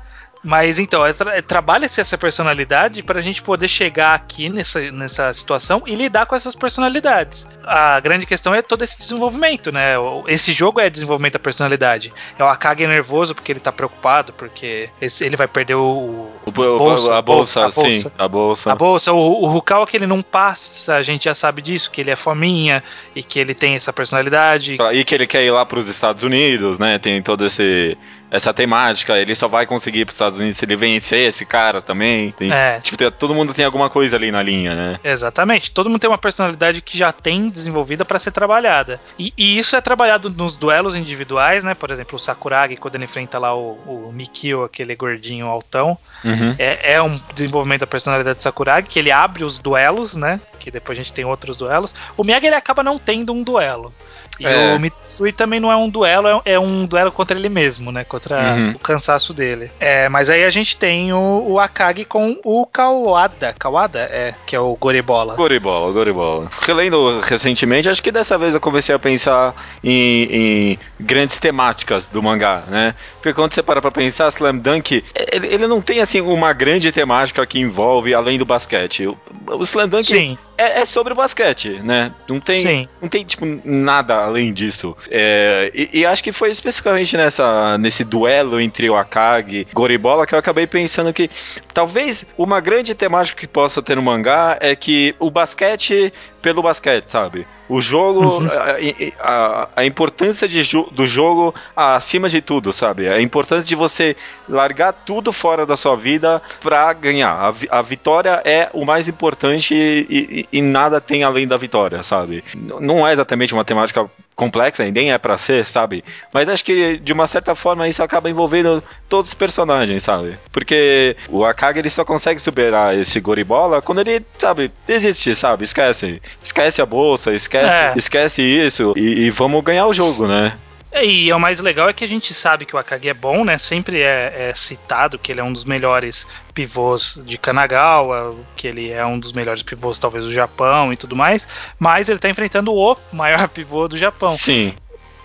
[0.44, 5.32] Mas então, é tra trabalha-se essa personalidade para a gente poder chegar aqui nessa, nessa
[5.34, 7.48] situação e lidar com essas personalidades.
[7.64, 9.94] A grande questão é todo esse desenvolvimento, né?
[10.28, 12.12] Esse jogo é desenvolvimento da personalidade.
[12.40, 16.32] É o Akagi nervoso porque ele tá preocupado, porque esse, ele vai perder o.
[16.46, 18.12] o bolsa, a, bolsa, a bolsa, sim.
[18.18, 18.72] A bolsa.
[18.72, 19.14] A bolsa.
[19.14, 22.16] O, o Rukawa que ele não passa, a gente já sabe disso, que ele é
[22.16, 22.84] fominha
[23.16, 24.78] e que ele tem essa personalidade.
[24.92, 26.98] E que ele quer ir lá para os Estados Unidos, né?
[26.98, 27.96] Tem todo esse
[28.32, 29.18] essa temática.
[29.18, 32.32] Ele só vai conseguir para os Estados Unidos se ele vencer esse cara também.
[32.32, 32.80] Tem, é.
[32.80, 35.00] Tipo, tem, todo mundo tem alguma coisa ali na linha, né?
[35.04, 35.70] Exatamente.
[35.70, 39.02] Todo mundo tem uma personalidade que já tem desenvolvida para ser trabalhada.
[39.20, 41.74] E, e, isso é trabalhado nos duelos individuais, né?
[41.74, 46.56] Por exemplo, o Sakuragi, quando ele enfrenta lá o, o Mikio, aquele gordinho altão, uhum.
[46.58, 50.40] é, é um desenvolvimento da personalidade do Sakuragi, que ele abre os duelos, né?
[50.58, 51.94] Que depois a gente tem outros duelos.
[52.16, 53.94] O Miyagi, ele acaba não tendo um duelo.
[54.40, 54.74] E é.
[54.74, 58.04] o Mitsui também não é um duelo, é, é um duelo contra ele mesmo, né?
[58.04, 58.72] Contra uhum.
[58.72, 59.72] o cansaço dele.
[59.80, 63.54] É, mas aí a gente tem o, o Akagi com o Kawada.
[63.58, 64.00] Kawada?
[64.00, 65.36] É, que é o Goribola.
[65.36, 66.52] Goribola, Goribola.
[66.62, 72.22] Relendo recentemente, acho que dessa vez eu comecei a pensar em, em grandes temáticas do
[72.24, 72.96] mangá, né?
[73.16, 76.92] Porque quando você para pra pensar, Slam Dunk, ele, ele não tem assim uma grande
[76.92, 79.08] temática que envolve além do basquete.
[79.08, 79.18] O,
[79.48, 82.12] o Slam Dunk é, é, sobre o basquete, né?
[82.28, 82.88] Não tem, Sim.
[83.02, 84.96] não tem tipo nada além disso.
[85.10, 90.26] É, e, e, acho que foi especificamente nessa, nesse duelo entre o Akagi e Goribola
[90.26, 91.30] que eu acabei pensando que
[91.74, 97.08] talvez uma grande temática que possa ter no mangá é que o basquete pelo basquete,
[97.08, 97.46] sabe?
[97.72, 98.48] O jogo, uhum.
[98.48, 103.08] a, a, a, importância de, do jogo acima de tudo, sabe?
[103.08, 104.14] A importância de você
[104.50, 107.32] largar tudo fora da sua vida pra ganhar.
[107.32, 112.04] A, a vitória é o mais importante e, e, e, nada tem além da vitória,
[112.04, 112.44] sabe?
[112.82, 114.06] Não é exatamente uma temática
[114.36, 116.04] complexa, nem é para ser, sabe?
[116.34, 120.38] Mas acho que de uma certa forma isso acaba envolvendo todos os personagens, sabe?
[120.52, 125.64] Porque o Akagi ele só consegue superar esse Goribola quando ele, sabe, desiste, sabe?
[125.64, 126.22] Esquece.
[126.44, 127.94] Esquece a bolsa, esquece, é.
[127.96, 130.54] esquece isso e, e vamos ganhar o jogo, né?
[130.92, 133.46] É, e o mais legal é que a gente sabe que o Akagi é bom,
[133.46, 133.58] né?
[133.58, 138.90] Sempre é, é, citado que ele é um dos melhores pivôs de Kanagawa, que ele
[138.90, 141.48] é um dos melhores pivôs talvez do Japão e tudo mais,
[141.80, 144.36] mas ele tá enfrentando o maior pivô do Japão.
[144.36, 144.74] Sim.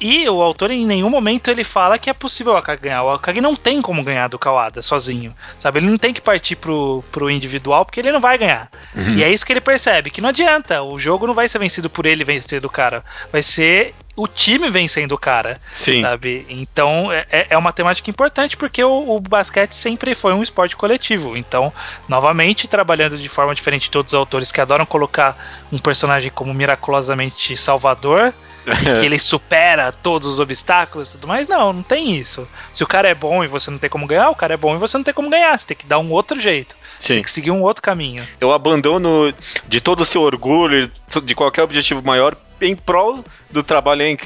[0.01, 3.03] E o autor em nenhum momento ele fala que é possível o Akagi ganhar.
[3.03, 5.79] O Akagi não tem como ganhar do Kawada sozinho, sabe?
[5.79, 8.71] Ele não tem que partir pro, pro individual porque ele não vai ganhar.
[8.95, 9.15] Uhum.
[9.15, 11.89] E é isso que ele percebe, que não adianta, o jogo não vai ser vencido
[11.89, 15.61] por ele vencer do cara, vai ser o time vencendo o cara.
[15.71, 16.01] Sim.
[16.03, 16.47] Sabe?
[16.49, 20.75] Então é, é, é uma temática importante porque o, o, basquete sempre foi um esporte
[20.75, 21.37] coletivo.
[21.37, 21.73] Então,
[22.09, 26.55] novamente, trabalhando de forma diferente de todos os autores que adoram colocar um personagem como
[26.55, 28.33] miraculosamente salvador.
[29.01, 31.47] que ele supera todos os obstáculos e tudo mais.
[31.47, 32.47] Não, não tem isso.
[32.73, 34.75] Se o cara é bom e você não tem como ganhar, o cara é bom
[34.75, 35.57] e você não tem como ganhar.
[35.57, 36.77] Você tem que dar um outro jeito.
[36.99, 37.15] Sim.
[37.15, 38.27] Tem que seguir um outro caminho.
[38.41, 39.33] Eu abandono
[39.69, 40.91] de todo o seu orgulho,
[41.23, 44.17] de qualquer objetivo maior, em prol do trabalho em,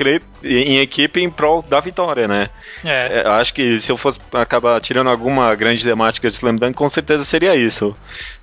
[0.44, 2.48] em equipe, em prol da vitória, né?
[2.84, 3.22] É.
[3.24, 3.28] é.
[3.28, 7.24] Acho que se eu fosse acabar tirando alguma grande temática de Slam Dunk, com certeza
[7.24, 7.96] seria isso.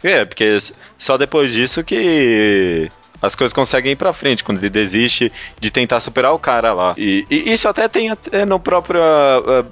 [0.04, 0.58] É, porque
[0.98, 6.00] só depois disso que as coisas conseguem ir pra frente, quando ele desiste de tentar
[6.00, 6.94] superar o cara lá.
[6.98, 9.02] E, e isso até tem até no próprio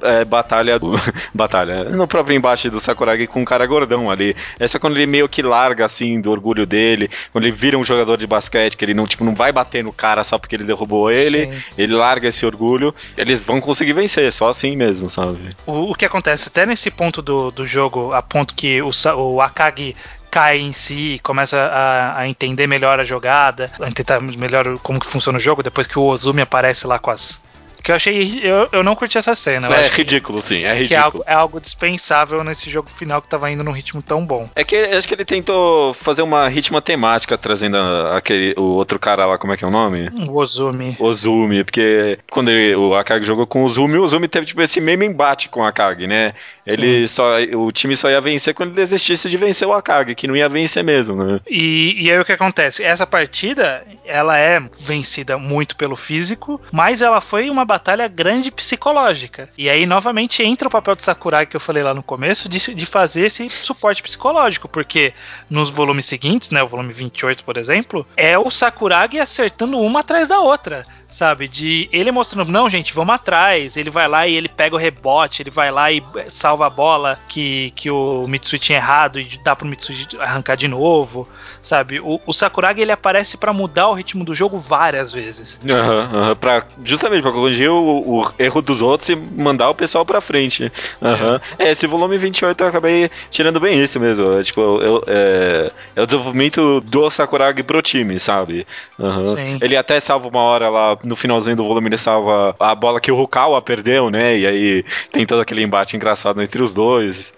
[0.01, 0.93] é, batalha do,
[1.33, 4.35] batalha, no próprio embate do Sakuragi com o cara gordão ali.
[4.59, 7.83] Essa é quando ele meio que larga assim do orgulho dele, quando ele vira um
[7.83, 10.63] jogador de basquete, que ele não tipo não vai bater no cara só porque ele
[10.63, 11.63] derrubou ele, Sim.
[11.77, 15.55] ele larga esse orgulho, eles vão conseguir vencer, só assim mesmo, sabe?
[15.65, 19.41] O, o que acontece até nesse ponto do, do jogo, a ponto que o, o
[19.41, 19.95] Akagi
[20.35, 25.07] cai em si, começa a, a, entender melhor a jogada, a tentar melhor como que
[25.07, 27.39] funciona o jogo, depois que o Ozumi aparece lá com as
[27.85, 28.41] que eu achei.
[28.41, 29.67] Eu, eu não curti essa cena.
[29.67, 30.63] É ridículo, sim.
[30.63, 30.87] É ridículo.
[30.87, 34.25] Que é algo, é algo dispensável nesse jogo final que tava indo num ritmo tão
[34.25, 34.49] bom.
[34.55, 37.77] É que acho que ele tentou fazer uma ritmo temática, trazendo
[38.11, 40.09] aquele, o outro cara lá, como é que é o nome?
[40.27, 40.97] O Ozumi.
[40.99, 44.81] Ozumi, porque quando ele, o Akagi jogou com o Ozumi, o Ozumi teve tipo esse
[44.81, 46.33] mesmo embate com o Akagi, né?
[46.65, 47.15] Ele sim.
[47.15, 47.39] só.
[47.55, 50.49] O time só ia vencer quando ele desistisse de vencer o Akagi, que não ia
[50.49, 51.39] vencer mesmo, né?
[51.47, 52.83] E, e aí o que acontece?
[52.83, 59.49] Essa partida, ela é vencida muito pelo físico, mas ela foi uma batalha grande psicológica.
[59.57, 62.73] E aí, novamente, entra o papel do Sakurai que eu falei lá no começo, de,
[62.73, 65.13] de fazer esse suporte psicológico, porque
[65.49, 70.29] nos volumes seguintes, né, o volume 28, por exemplo, é o Sakuragi acertando uma atrás
[70.29, 70.85] da outra
[71.15, 71.47] sabe?
[71.47, 73.77] De ele mostrando, não, gente, vamos atrás.
[73.77, 77.17] Ele vai lá e ele pega o rebote, ele vai lá e salva a bola
[77.29, 81.25] que, que o Mitsui tinha errado e dá pro Mitsui arrancar de novo,
[81.63, 82.01] sabe?
[82.01, 85.57] O, o Sakuragi ele aparece para mudar o ritmo do jogo várias vezes.
[85.65, 90.05] Aham, uhum, pra, justamente pra corrigir o, o, erro dos outros e mandar o pessoal
[90.05, 90.69] pra frente.
[91.01, 91.39] Uhum.
[91.57, 94.33] É, esse volume 28 eu acabei tirando bem isso mesmo.
[94.33, 98.67] É, tipo, eu, é, é o desenvolvimento do Sakuragi pro time, sabe?
[98.99, 99.59] Uhum.
[99.61, 103.11] Ele até salva uma hora lá no finalzinho do volume ele salva a bola que
[103.11, 104.37] o Rukawa perdeu, né?
[104.37, 107.31] E aí tem todo aquele embate engraçado entre os dois.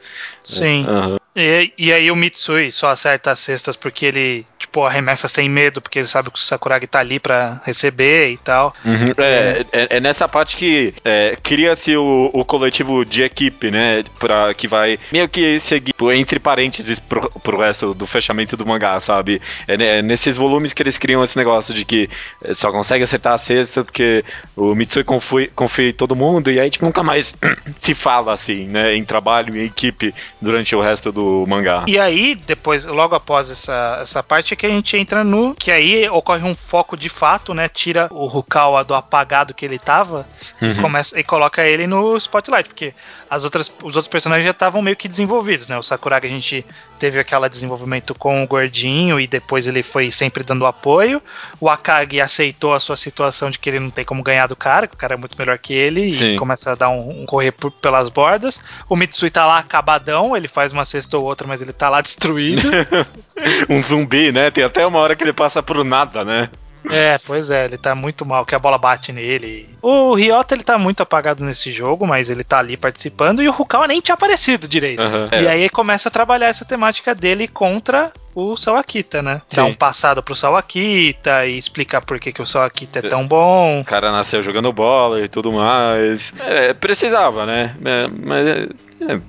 [0.43, 0.85] Sim.
[0.87, 1.17] Uhum.
[1.35, 4.45] E, e aí o Mitsui só acerta as cestas porque ele,
[4.77, 8.37] tipo, arremessa sem medo, porque ele sabe que o Sakuragi tá ali pra receber e
[8.37, 8.73] tal.
[8.85, 9.11] Uhum.
[9.17, 14.03] É, é, é, nessa parte que é, cria-se o, o, coletivo de equipe, né?
[14.19, 18.99] Pra, que vai meio que seguir entre parênteses pro, pro resto do fechamento do mangá,
[18.99, 19.41] sabe?
[19.67, 22.09] É, é nesses volumes que eles criam esse negócio de que
[22.43, 24.23] é, só consegue acertar a cesta porque
[24.55, 27.35] o Mitsui confia, confia em todo mundo e aí, tipo, nunca mais
[27.79, 28.95] se fala assim, né?
[28.95, 31.85] Em trabalho, em equipe durante o resto do mangá.
[31.87, 35.55] E aí, depois, logo após essa, essa parte, é que a gente entra no.
[35.55, 37.69] Que aí ocorre um foco de fato, né?
[37.69, 40.27] Tira o Rukawa do apagado que ele tava
[40.61, 40.71] uhum.
[40.71, 42.93] e, começa, e coloca ele no spotlight, porque
[43.29, 45.77] as outras, os outros personagens já estavam meio que desenvolvidos, né?
[45.77, 46.65] O Sakuragi a gente
[46.97, 51.21] teve aquele desenvolvimento com o gordinho e depois ele foi sempre dando apoio.
[51.59, 54.87] O Akagi aceitou a sua situação de que ele não tem como ganhar do cara,
[54.87, 56.33] que o cara é muito melhor que ele Sim.
[56.33, 58.59] e começa a dar um, um correr por, pelas bordas.
[58.89, 62.01] O Mitsui tá lá acabadão, ele faz uma cesta ou outra, mas ele tá lá
[62.01, 62.69] destruído.
[63.69, 64.51] um zumbi, né?
[64.51, 66.49] Tem até uma hora que ele passa por nada, né?
[66.91, 69.69] É, pois é, ele tá muito mal, que a bola bate nele.
[69.81, 73.51] O Ryota, ele tá muito apagado nesse jogo, mas ele tá ali participando, e o
[73.51, 75.01] Rukawa nem tinha aparecido direito.
[75.01, 75.49] Uhum, e é.
[75.49, 79.41] aí começa a trabalhar essa temática dele contra o Sawakita, né?
[79.49, 79.55] Sim.
[79.55, 83.81] Dá um passado pro Sawakita e explicar por que, que o Sawakita é tão bom.
[83.81, 86.31] O cara nasceu jogando bola e tudo mais.
[86.39, 87.75] É, precisava, né?
[87.83, 88.69] É, mas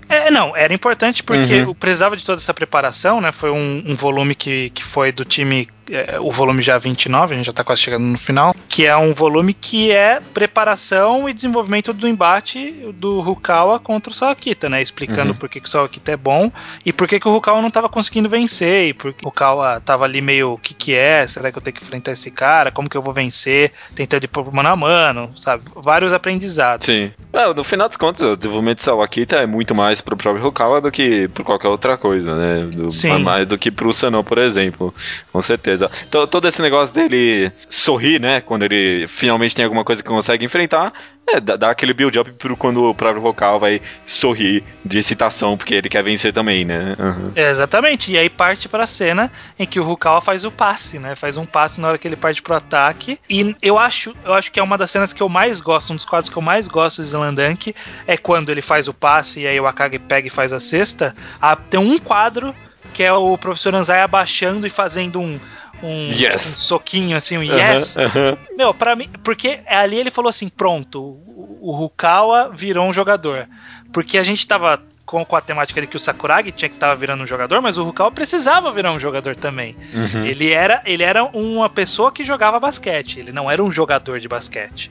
[0.09, 0.29] é.
[0.29, 0.31] é.
[0.31, 1.75] não, era importante porque uhum.
[1.75, 3.33] precisava de toda essa preparação, né?
[3.33, 7.37] Foi um, um volume que, que foi do time é, o volume já 29, a
[7.37, 11.33] gente já tá quase chegando no final, que é um volume que é preparação e
[11.33, 14.83] desenvolvimento do embate do Rukawa contra o Sawakita, né?
[14.83, 15.37] Explicando uhum.
[15.37, 16.53] por que, que o Sawakita é bom
[16.85, 19.81] e por que, que o Rukawa não tava conseguindo vencer, e por que o Rukawa
[19.85, 21.27] tava ali meio, o que que é?
[21.27, 22.71] Será que eu tenho que enfrentar esse cara?
[22.71, 23.73] Como que eu vou vencer?
[23.95, 25.65] Tentando ir pro mano a mano, sabe?
[25.75, 26.87] Vários aprendizados.
[26.87, 27.11] Sim.
[27.33, 30.81] É, no final das contas, o desenvolvimento do Sawakita é muito mais pro próprio Rukawa
[30.81, 32.61] do que por qualquer outra coisa, né?
[32.61, 33.18] Do, Sim.
[33.18, 34.94] Mais do que pro Sanô, por exemplo.
[35.33, 35.90] Com certeza certeza.
[36.31, 38.40] Todo esse negócio dele sorrir, né?
[38.40, 40.92] Quando ele finalmente tem alguma coisa que consegue enfrentar,
[41.29, 45.88] é, dá, aquele build-up pro quando o próprio vocal vai sorrir de excitação, porque ele
[45.88, 46.97] quer vencer também, né?
[46.99, 47.33] Uhum.
[47.35, 48.12] É, exatamente.
[48.12, 51.14] E aí parte pra cena em que o Rukawa faz o passe, né?
[51.14, 53.19] Faz um passe na hora que ele parte pro ataque.
[53.29, 55.97] E eu acho, eu acho que é uma das cenas que eu mais gosto, um
[55.97, 57.75] dos quadros que eu mais gosto de Zelandank,
[58.07, 61.14] é quando ele faz o passe e aí o Akagi pega e faz a cesta.
[61.41, 62.55] Ah, tem um quadro
[62.93, 65.38] que é o professor Anzai abaixando e fazendo um,
[65.83, 66.35] um, yes.
[66.35, 67.97] um soquinho, assim, um yes.
[68.57, 73.49] Meu, para mim, porque ali ele falou assim: pronto, o, o Rukawa virou um jogador.
[73.93, 76.95] Porque a gente tava com, com a temática de que o Sakuragi tinha que estar
[76.95, 79.75] virando um jogador, mas o Rukawa precisava virar um jogador também.
[79.95, 80.27] Uhum.
[80.27, 84.29] Ele, era, ele era uma pessoa que jogava basquete, ele não era um jogador de
[84.29, 84.91] basquete.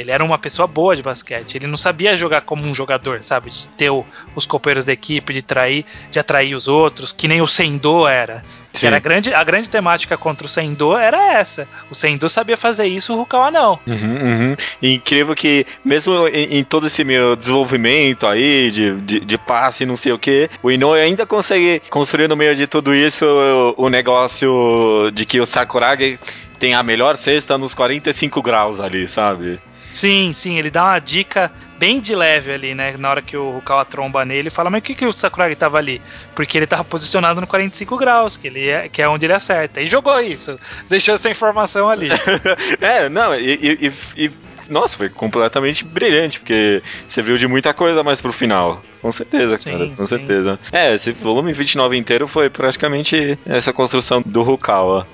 [0.00, 1.56] Ele era uma pessoa boa de basquete.
[1.56, 3.50] Ele não sabia jogar como um jogador, sabe?
[3.50, 4.04] De ter o,
[4.34, 8.44] os companheiros da equipe, de trair, de atrair os outros, que nem o Sendo era.
[8.72, 11.66] Que era a grande, a grande temática contra o Sendo era essa.
[11.90, 13.78] O Sendo sabia fazer isso, o Rukawa não.
[13.86, 14.56] Uhum, uhum.
[14.82, 19.84] E incrível que, mesmo em, em, todo esse meu desenvolvimento aí, de, de, de passe
[19.84, 23.24] e não sei o que, o Inoue ainda consegue construir no meio de tudo isso
[23.24, 26.18] o, o negócio de que o Sakuragi
[26.58, 29.58] tem a melhor cesta nos 45 graus ali, sabe?
[29.96, 32.94] Sim, sim, ele dá uma dica bem de leve ali, né?
[32.98, 35.78] Na hora que o Rukawa tromba nele, fala, mas o que, que o Sakuragi tava
[35.78, 36.02] ali?
[36.34, 39.80] Porque ele tava posicionado no 45 graus, que, ele é, que é onde ele acerta.
[39.80, 42.10] E jogou isso, deixou essa informação ali.
[42.78, 44.30] é, não, e, e, e,
[44.68, 48.82] nossa, foi completamente brilhante, porque você viu de muita coisa mais pro final.
[49.00, 50.08] Com certeza, sim, cara, com sim.
[50.08, 50.60] certeza.
[50.70, 55.06] É, esse volume 29 inteiro foi praticamente essa construção do Rukawa.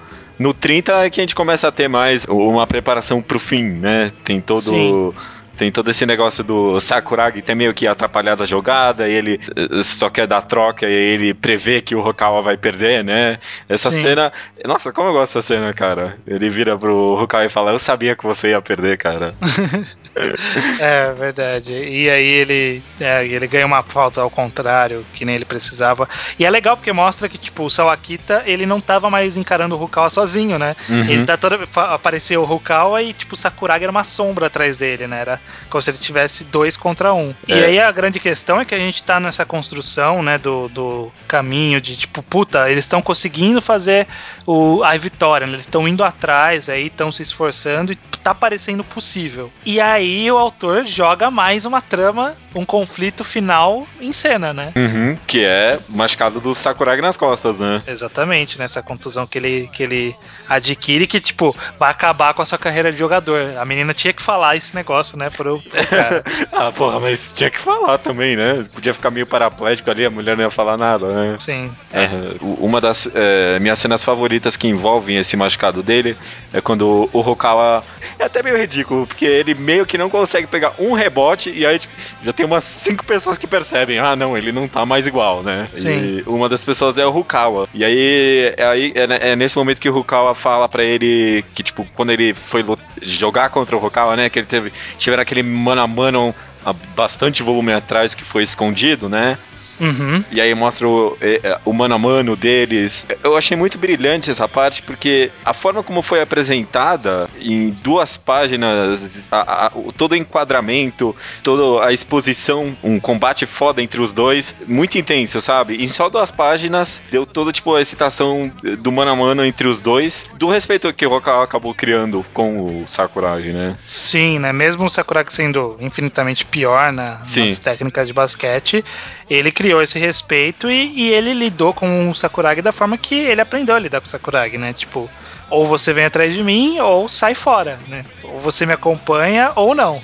[0.42, 4.10] No 30 é que a gente começa a ter mais uma preparação pro fim, né?
[4.24, 4.64] Tem todo.
[4.64, 5.14] Sim.
[5.56, 9.82] Tem todo esse negócio do Sakuragi ter meio que atrapalhado a jogada, e ele eh,
[9.82, 13.38] só quer dar troca e ele prevê que o Hokawa vai perder, né?
[13.68, 14.00] Essa Sim.
[14.00, 14.32] cena.
[14.64, 16.16] Nossa, como eu gosto dessa cena, cara.
[16.26, 19.34] Ele vira pro Hokawa e fala: Eu sabia que você ia perder, cara.
[20.80, 21.72] é verdade.
[21.72, 26.08] E aí ele, é, ele ganha uma falta ao contrário, que nem ele precisava.
[26.38, 29.78] E é legal porque mostra que, tipo, o Sawakita, ele não tava mais encarando o
[29.78, 30.76] Rukawa sozinho, né?
[30.88, 31.04] Uhum.
[31.04, 31.58] Ele tá toda.
[31.74, 35.20] Apareceu o Rukawa e, tipo, o Sakuragi era uma sombra atrás dele, né?
[35.20, 37.34] Era como se ele tivesse dois contra um.
[37.48, 37.52] É.
[37.52, 41.12] E aí a grande questão é que a gente tá nessa construção, né, do, do
[41.26, 44.06] caminho de, tipo, puta, eles estão conseguindo fazer
[44.46, 45.54] o, a vitória, né?
[45.54, 49.50] Eles estão indo atrás aí, estão se esforçando e tá parecendo possível.
[49.64, 54.72] E aí o autor joga mais uma trama, um conflito final em cena, né?
[54.76, 57.82] Uhum, que é machucado do Sakuragi nas costas, né?
[57.86, 58.86] Exatamente, nessa né?
[58.86, 60.16] contusão que ele, que ele
[60.48, 63.56] adquire que, tipo, vai acabar com a sua carreira de jogador.
[63.56, 66.22] A menina tinha que falar esse negócio, né, pro, pro cara.
[66.52, 68.64] ah, porra, mas tinha que falar também, né?
[68.72, 71.36] Podia ficar meio paraplégico ali, a mulher não ia falar nada, né?
[71.38, 71.72] Sim.
[71.92, 72.08] É,
[72.40, 76.16] uma das é, minhas cenas favoritas que envolvem esse machucado dele
[76.52, 77.82] é quando o Hokawa...
[78.18, 81.78] É até meio ridículo, porque ele meio que não consegue pegar um rebote e aí
[81.78, 85.42] tipo, já tem umas cinco pessoas que percebem, ah, não, ele não tá mais igual,
[85.42, 85.68] né?
[85.74, 85.88] Sim.
[85.88, 87.68] E uma das pessoas é o Rukawa.
[87.74, 91.62] E aí, é, aí é, é nesse momento que o Rukawa fala para ele que,
[91.62, 92.64] tipo, quando ele foi
[93.00, 97.42] jogar contra o Rukawa, né, que ele teve, tiveram aquele mano a mano há bastante
[97.42, 99.38] volume atrás que foi escondido, né?
[99.80, 100.24] Uhum.
[100.30, 103.06] E aí mostra o, é, é, o, mano a mano deles.
[103.22, 109.28] Eu achei muito brilhante essa parte, porque a forma como foi apresentada em duas páginas,
[109.30, 114.98] a, a, todo o enquadramento, toda a exposição, um combate foda entre os dois, muito
[114.98, 115.82] intenso, sabe?
[115.82, 119.80] Em só duas páginas, deu toda tipo a excitação do mano a mano entre os
[119.80, 123.76] dois, do respeito que o Roka acabou criando com o Sakuragi, né?
[123.86, 124.52] Sim, né?
[124.52, 128.84] Mesmo o Sakuragi sendo infinitamente pior na, nas técnicas de basquete,
[129.28, 133.40] ele criou esse respeito e, e, ele lidou com o Sakuragi da forma que ele
[133.40, 134.72] aprendeu a lidar com o Sakuragi, né?
[134.72, 135.08] Tipo,
[135.52, 138.06] ou você vem atrás de mim ou sai fora, né?
[138.22, 140.00] Ou você me acompanha ou não.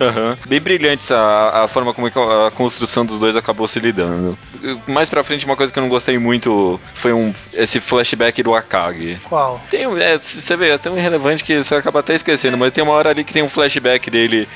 [0.00, 0.36] uhum.
[0.46, 4.38] Bem brilhante a, a forma como a construção dos dois acabou se lidando.
[4.86, 8.54] Mais pra frente, uma coisa que eu não gostei muito foi um, esse flashback do
[8.54, 9.20] Akagi.
[9.24, 9.60] Qual?
[9.68, 12.92] Tem, é, você vê, é tão irrelevante que você acaba até esquecendo, mas tem uma
[12.92, 14.48] hora ali que tem um flashback dele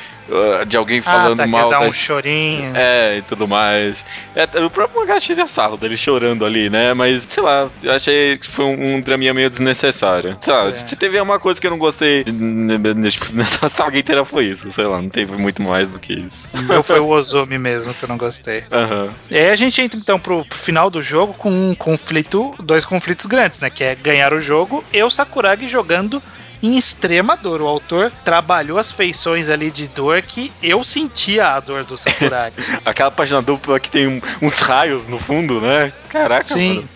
[0.66, 1.70] de alguém falando ah, tá, mal.
[1.70, 2.72] Dar um chorinho.
[2.74, 4.04] É, e tudo mais.
[4.34, 6.94] É, o próprio mangá tinha sarro dele chorando ali, né?
[6.94, 10.36] Mas, sei lá, eu achei que foi um, um draminha meio desnecessário.
[10.40, 10.74] Sei lá, é.
[10.74, 14.84] se teve uma coisa que eu não gostei tipo, nessa saga inteira foi isso, sei
[14.84, 16.48] lá, não teve muito mais do que isso.
[16.52, 18.64] Não foi o Ozumi mesmo que eu não gostei.
[18.70, 19.10] Uhum.
[19.30, 22.84] E aí a gente entra então pro, pro, final do jogo com um conflito, dois
[22.84, 23.70] conflitos grandes, né?
[23.70, 26.22] Que é ganhar o jogo e o Sakuragi jogando
[26.62, 27.60] em extrema dor.
[27.60, 32.56] O autor trabalhou as feições ali de dor que eu sentia a dor do Sakuragi.
[32.84, 35.92] Aquela página dupla que tem uns raios no fundo, né?
[36.08, 36.76] Caraca, Sim.
[36.76, 36.88] Mano.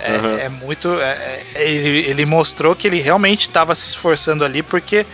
[0.00, 0.38] É, uhum.
[0.38, 1.00] é, muito.
[1.00, 5.06] É, é, ele, ele, mostrou que ele realmente estava se esforçando ali, porque.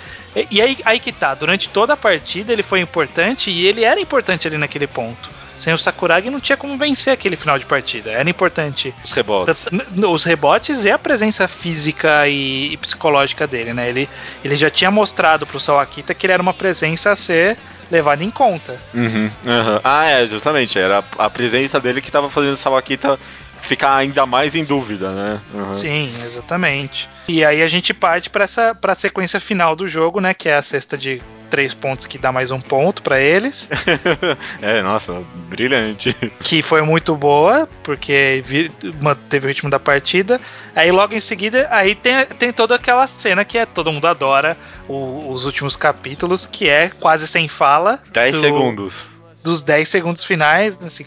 [0.51, 3.99] E aí, aí que tá, durante toda a partida ele foi importante e ele era
[3.99, 5.31] importante ali naquele ponto.
[5.59, 8.11] Sem o Sakuragi não tinha como vencer aquele final de partida.
[8.11, 8.95] Era importante.
[9.05, 9.67] Os rebotes.
[10.11, 13.89] Os rebotes e a presença física e, e psicológica dele, né?
[13.89, 14.09] Ele,
[14.45, 17.57] ele já tinha mostrado pro Sawakita que ele era uma presença a ser
[17.91, 18.81] levada em conta.
[18.95, 19.81] Uhum, uhum.
[19.83, 20.79] Ah, é, justamente.
[20.79, 23.19] Era a presença dele que estava fazendo o Sawakita
[23.63, 25.41] ficar ainda mais em dúvida, né?
[25.53, 25.73] Uhum.
[25.73, 27.09] Sim, exatamente.
[27.27, 30.33] E aí a gente parte para essa pra sequência final do jogo, né?
[30.33, 33.69] Que é a cesta de três pontos que dá mais um ponto para eles.
[34.63, 36.15] é, nossa, brilhante.
[36.41, 38.43] Que foi muito boa, porque
[39.01, 40.41] manteve o ritmo da partida.
[40.75, 44.57] Aí logo em seguida, aí tem, tem toda aquela cena que é todo mundo adora,
[44.87, 48.01] o, os últimos capítulos, que é quase sem fala.
[48.13, 49.15] 10 segundos.
[49.43, 51.05] Dos 10 segundos finais, assim,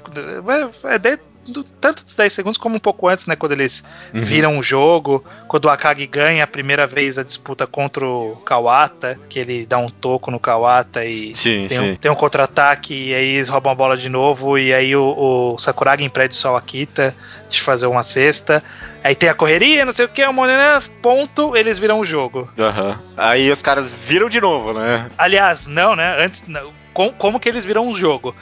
[0.85, 0.99] é, é
[1.47, 3.35] do, tanto dos 10 segundos como um pouco antes, né?
[3.35, 3.83] Quando eles
[4.13, 4.23] uhum.
[4.23, 9.19] viram o jogo, quando o Akagi ganha a primeira vez a disputa contra o Kawata,
[9.29, 11.91] que ele dá um toco no Kawata e sim, tem, sim.
[11.91, 15.53] Um, tem um contra-ataque, e aí eles roubam a bola de novo, e aí o,
[15.53, 17.15] o Sakuragi impede o Sawakita
[17.49, 18.63] de fazer uma cesta.
[19.03, 22.47] Aí tem a correria, não sei o que, o Monena, ponto, eles viram o jogo.
[22.57, 22.95] Uhum.
[23.17, 25.09] Aí os caras viram de novo, né?
[25.17, 26.23] Aliás, não, né?
[26.23, 28.35] Antes, não, como, como que eles viram o jogo?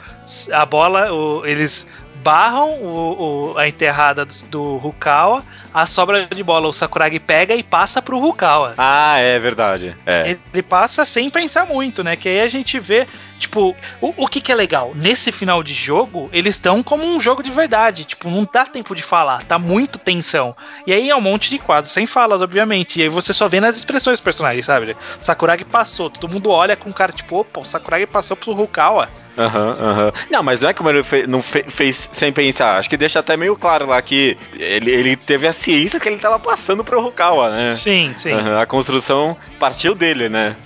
[0.52, 1.86] A bola, o, eles
[2.22, 5.42] barram o, o, a enterrada do, do Rukawa,
[5.72, 8.74] a sobra de bola o Sakuragi pega e passa pro Rukawa.
[8.76, 9.96] Ah, é verdade.
[10.04, 10.36] É.
[10.52, 12.16] Ele passa sem pensar muito, né?
[12.16, 13.06] Que aí a gente vê,
[13.40, 14.92] tipo, o, o que que é legal?
[14.94, 18.04] Nesse final de jogo, eles estão como um jogo de verdade.
[18.04, 20.54] Tipo, não dá tempo de falar, tá muito tensão.
[20.86, 23.00] E aí é um monte de quadros, sem falas, obviamente.
[23.00, 24.92] E aí você só vê nas expressões dos personagens, sabe?
[24.92, 29.08] O Sakuragi passou, todo mundo olha com cara, tipo, opa, o Sakuragi passou pro Rukawa.
[29.38, 30.04] Aham, uhum, aham.
[30.06, 30.12] Uhum.
[30.30, 32.78] Não, mas não é como ele fez, não fe, fez sem pensar.
[32.78, 36.18] Acho que deixa até meio claro lá que ele, ele teve a ciência que ele
[36.18, 37.74] tava passando pro Rukawa, né?
[37.74, 38.32] Sim, sim.
[38.32, 40.56] Uhum, a construção partiu dele, né?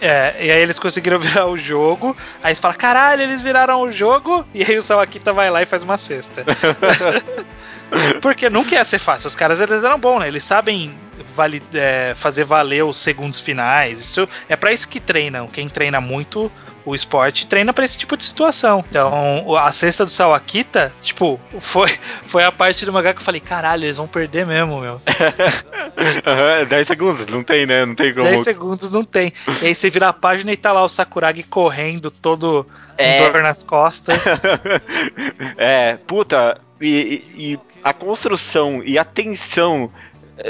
[0.00, 2.13] É, e aí eles conseguiram virar o jogo.
[2.42, 4.44] Aí você fala, caralho, eles viraram o jogo.
[4.54, 6.44] E aí o Sawakita vai lá e faz uma cesta.
[8.20, 9.28] Porque nunca ia ser fácil.
[9.28, 10.28] Os caras eles eram bons, né?
[10.28, 10.94] Eles sabem
[11.34, 14.00] vale, é, fazer valer os segundos finais.
[14.00, 15.46] Isso é para isso que treinam.
[15.46, 16.50] Quem treina muito
[16.84, 18.84] o esporte treina para esse tipo de situação.
[18.88, 21.88] Então, a cesta do Sawakita, tipo, foi,
[22.26, 24.92] foi a parte do mangá que eu falei, caralho, eles vão perder mesmo, meu.
[25.00, 27.84] uhum, 10 segundos, não tem, né?
[27.84, 28.28] Não tem como.
[28.28, 29.32] 10 segundos não tem.
[29.62, 32.66] E aí você vira a página e tá lá o Sakuragi correndo, todo
[32.98, 33.26] é...
[33.26, 34.18] com dor nas costas.
[35.56, 39.90] é, puta, e, e a construção e a tensão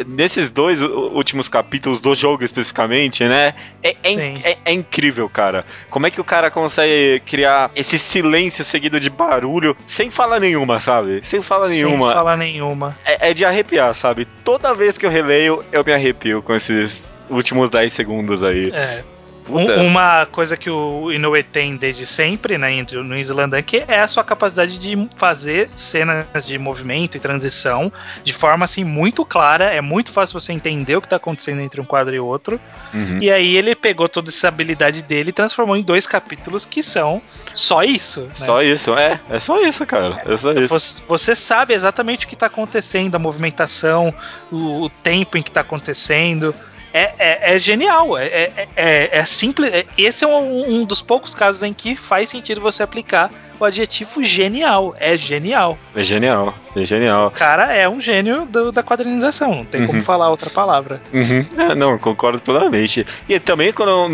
[0.07, 3.55] nesses dois últimos capítulos do jogo especificamente, né?
[3.83, 5.65] É, é, é, é, incrível, cara.
[5.91, 10.81] Como é que o cara consegue criar esse silêncio seguido de barulho sem falar nenhuma,
[10.81, 11.21] sabe?
[11.23, 12.07] Sem falar sem nenhuma.
[12.07, 12.97] Sem falar nenhuma.
[13.05, 14.27] É, é, de arrepiar, sabe?
[14.45, 18.71] Toda vez que eu releio, eu me arrepio com esses últimos 10 segundos aí.
[18.73, 19.05] É.
[19.49, 24.25] Um, uma coisa que o Inoue tem desde sempre, né, no Islandank, é a sua
[24.25, 27.93] capacidade de fazer cenas de movimento e transição
[28.23, 29.67] de forma assim muito clara.
[29.67, 32.61] É muito fácil você entender o que está acontecendo entre um quadro e outro.
[32.93, 33.19] Uhum.
[33.21, 37.21] E aí ele pegou toda essa habilidade dele e transformou em dois capítulos que são
[37.53, 38.23] só isso.
[38.23, 38.35] Né?
[38.35, 39.21] Só isso, é.
[39.29, 40.23] É só isso, cara.
[40.27, 40.69] É só isso.
[40.69, 44.15] Você, você sabe exatamente o que está acontecendo, a movimentação,
[44.51, 46.55] o, o tempo em que está acontecendo
[46.95, 48.17] é, é, é genial.
[48.17, 49.75] É, é, é, é simples.
[49.75, 53.65] É, esse é um, um, dos poucos casos em que faz sentido você aplicar o
[53.65, 54.95] adjetivo genial.
[55.01, 55.77] É genial.
[55.95, 56.55] É genial.
[56.77, 57.29] É genial.
[57.29, 59.57] O cara é um gênio do, da quadrinização.
[59.57, 59.87] Não tem uhum.
[59.89, 61.01] como falar outra palavra.
[61.13, 61.45] Uhum.
[61.59, 63.05] É, não, concordo plenamente.
[63.29, 64.13] E também, quando,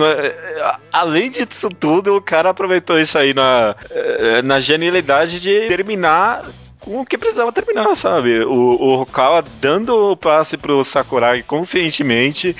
[0.90, 6.44] além disso tudo, o cara aproveitou isso aí na, eh, na genialidade de terminar
[6.80, 8.40] com o que precisava terminar, sabe?
[8.40, 12.56] O, o Hokawa dando o passe pro Sakuragi conscientemente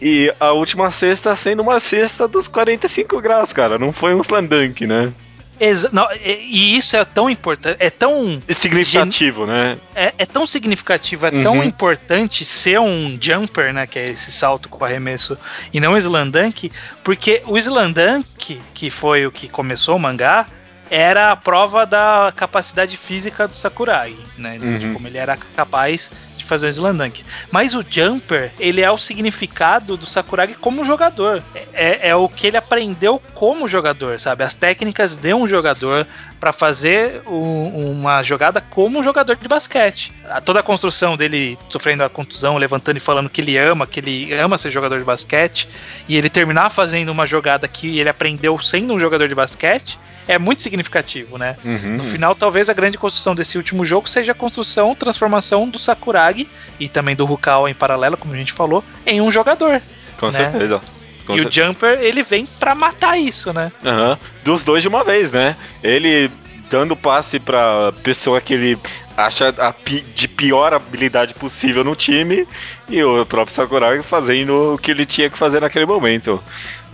[0.00, 3.78] e a última cesta sendo uma cesta dos 45 graus, cara.
[3.78, 5.12] Não foi um slam dunk, né?
[5.60, 9.76] Exa não, e isso é tão importante, é tão significativo, né?
[9.92, 11.42] É, é, tão significativo, é uhum.
[11.42, 15.36] tão importante ser um jumper, né, que é esse salto com arremesso,
[15.72, 16.70] e não o slam dunk,
[17.02, 20.46] porque o slam dunk, que foi o que começou o mangá,
[20.90, 24.58] era a prova da capacidade física do Sakurai, né?
[24.62, 24.78] Uhum.
[24.78, 27.24] De como ele era capaz de fazer o Slandunk.
[27.50, 31.42] Mas o Jumper, ele é o significado do Sakuragi como jogador.
[31.72, 34.44] É, é o que ele aprendeu como jogador, sabe?
[34.44, 36.06] As técnicas de um jogador
[36.38, 40.12] para fazer um, uma jogada como um jogador de basquete.
[40.44, 44.32] Toda a construção dele sofrendo a contusão, levantando e falando que ele ama, que ele
[44.34, 45.68] ama ser jogador de basquete,
[46.08, 50.38] e ele terminar fazendo uma jogada que ele aprendeu sendo um jogador de basquete, é
[50.38, 51.56] muito significativo, né?
[51.64, 51.96] Uhum.
[51.96, 56.46] No final, talvez a grande construção desse último jogo seja a construção, transformação do Sakuragi
[56.78, 59.80] e também do Rukawa em paralelo, como a gente falou, em um jogador.
[60.18, 60.32] Com né?
[60.32, 60.82] certeza.
[61.28, 61.60] Com e certeza.
[61.60, 63.70] o Jumper, ele vem para matar isso, né?
[63.84, 64.16] Uhum.
[64.42, 65.56] Dos dois de uma vez, né?
[65.84, 66.30] Ele
[66.70, 68.78] dando passe pra pessoa que ele
[69.14, 72.46] acha a pi de pior habilidade possível no time
[72.88, 76.42] e o próprio Sakuragi fazendo o que ele tinha que fazer naquele momento.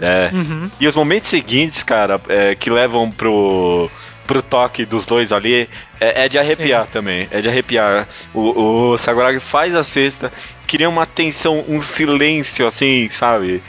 [0.00, 0.30] É.
[0.32, 0.68] Uhum.
[0.80, 3.88] E os momentos seguintes, cara, é, que levam pro
[4.26, 5.68] pro toque dos dois ali,
[6.00, 6.92] é, é de arrepiar Sim.
[6.92, 7.28] também.
[7.30, 8.08] É de arrepiar.
[8.32, 10.32] O, o Sakuragi faz a cesta,
[10.66, 13.62] cria uma tensão, um silêncio assim, sabe?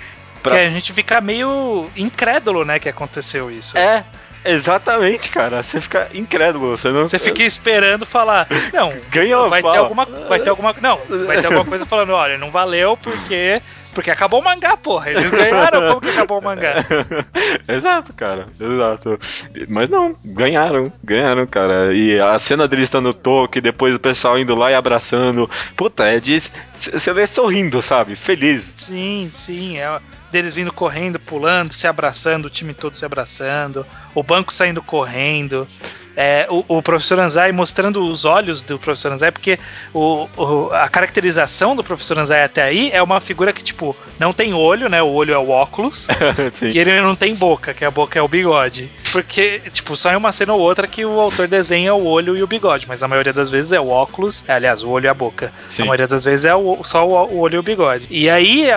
[0.45, 0.57] Pra...
[0.57, 3.75] Que a gente fica meio incrédulo, né, que aconteceu isso.
[3.75, 4.05] É,
[4.47, 5.63] Exatamente, cara.
[5.63, 6.77] Você fica incrédulo.
[6.77, 7.07] Você não.
[7.07, 8.47] Você fica esperando falar.
[8.71, 8.91] Não.
[9.09, 10.05] Ganhou, vai ter alguma.
[10.05, 10.71] Vai ter alguma.
[10.79, 13.59] Não, vai ter alguma coisa falando, olha, não valeu porque
[13.95, 15.09] porque acabou o mangá, porra.
[15.09, 16.73] Eles ganharam, como que acabou o mangá?
[17.67, 18.45] Exato, cara.
[18.59, 19.17] Exato.
[19.69, 21.95] Mas não, ganharam, ganharam, cara.
[21.95, 25.49] E a cena deles estando no toque, depois o pessoal indo lá e abraçando.
[25.75, 26.39] Puta, é de.
[26.73, 28.15] Você vê sorrindo, sabe?
[28.15, 28.65] Feliz.
[28.65, 29.77] Sim, sim.
[29.77, 29.99] É
[30.31, 35.65] deles vindo correndo, pulando, se abraçando, o time todo se abraçando, o banco saindo correndo
[36.15, 39.59] é, o, o, professor Anzai mostrando os olhos do professor Anzai, porque
[39.93, 44.31] o, o, a caracterização do professor Anzai até aí é uma figura que, tipo, não
[44.31, 45.01] tem olho, né?
[45.01, 46.07] O olho é o óculos.
[46.63, 48.89] e ele não tem boca, que a boca é o bigode.
[49.11, 52.43] Porque, tipo, só em uma cena ou outra que o autor desenha o olho e
[52.43, 55.09] o bigode, mas a maioria das vezes é o óculos, é, aliás, o olho e
[55.09, 55.51] a boca.
[55.67, 55.83] Sim.
[55.83, 58.07] A maioria das vezes é o, só o, olho e o bigode.
[58.09, 58.67] E aí,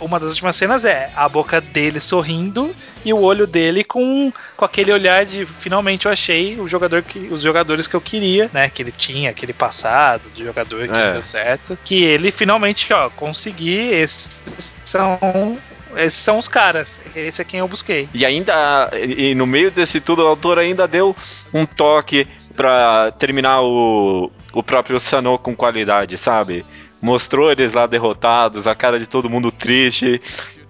[0.00, 2.74] uma das últimas cenas é a boca dele sorrindo
[3.04, 7.18] e o olho dele com, com aquele olhar de finalmente eu achei o jogador que
[7.18, 11.12] os jogadores que eu queria, né, que ele tinha aquele passado de jogador que é.
[11.12, 14.40] deu certo, que ele finalmente, ó, consegui esses
[14.84, 15.58] são
[15.96, 17.00] esses são os caras.
[17.14, 18.08] Esse é quem eu busquei.
[18.14, 21.14] E ainda, e no meio desse tudo, o autor ainda deu
[21.52, 22.26] um toque
[22.56, 26.64] para terminar o, o próprio Sanô com qualidade, sabe?
[27.02, 30.20] Mostrou eles lá derrotados, a cara de todo mundo triste.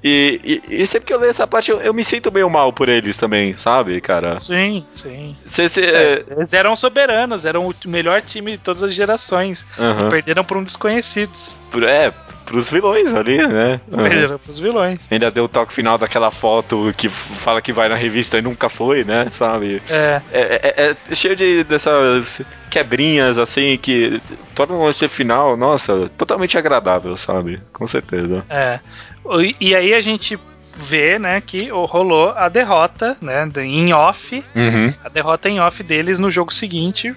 [0.02, 2.72] E, e, e, sempre que eu leio essa parte, eu, eu, me sinto meio mal
[2.72, 4.40] por eles também, sabe, cara?
[4.40, 5.34] Sim, sim.
[5.46, 9.64] Cê, cê, é, eles eram soberanos, eram o melhor time de todas as gerações.
[10.10, 11.58] Perderam por um desconhecidos.
[11.88, 12.12] É,
[12.44, 13.80] pros vilões ali, né?
[13.90, 14.02] Uhum.
[14.02, 15.00] Perderam pros vilões.
[15.10, 18.68] Ainda deu o toque final daquela foto que fala que vai na revista e nunca
[18.68, 19.28] foi, né?
[19.32, 19.80] Sabe?
[19.88, 20.20] É.
[20.32, 24.20] É, é, é cheio de dessas quebrinhas assim que
[24.54, 27.60] tornam esse final, nossa, totalmente agradável, sabe?
[27.72, 28.44] Com certeza.
[28.50, 28.80] É.
[29.60, 30.38] E aí a gente
[30.76, 34.92] vê, né, que rolou a derrota, né, em off, uhum.
[35.04, 37.14] a derrota em off deles no jogo seguinte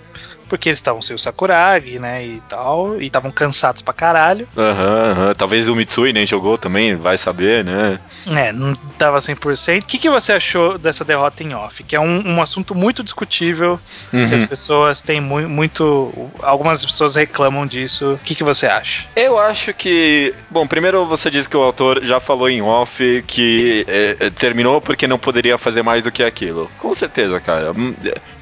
[0.56, 4.48] porque eles estavam sem o Sakuragi, né, e tal, e estavam cansados pra caralho.
[4.58, 5.36] Aham, uhum, uhum.
[5.36, 8.00] talvez o Mitsui nem jogou também, vai saber, né?
[8.26, 9.84] É, não tava 100%.
[9.84, 11.84] O que, que você achou dessa derrota em off?
[11.84, 13.80] Que é um, um assunto muito discutível,
[14.14, 14.30] uhum.
[14.30, 16.32] que as pessoas têm mu muito...
[16.42, 18.14] Algumas pessoas reclamam disso.
[18.14, 19.06] O que, que você acha?
[19.16, 20.34] Eu acho que...
[20.50, 24.80] Bom, primeiro você disse que o autor já falou em off que é, é terminou
[24.80, 26.72] porque não poderia fazer mais do que aquilo.
[26.80, 27.72] Com certeza, cara.
[27.74, 27.94] Hum,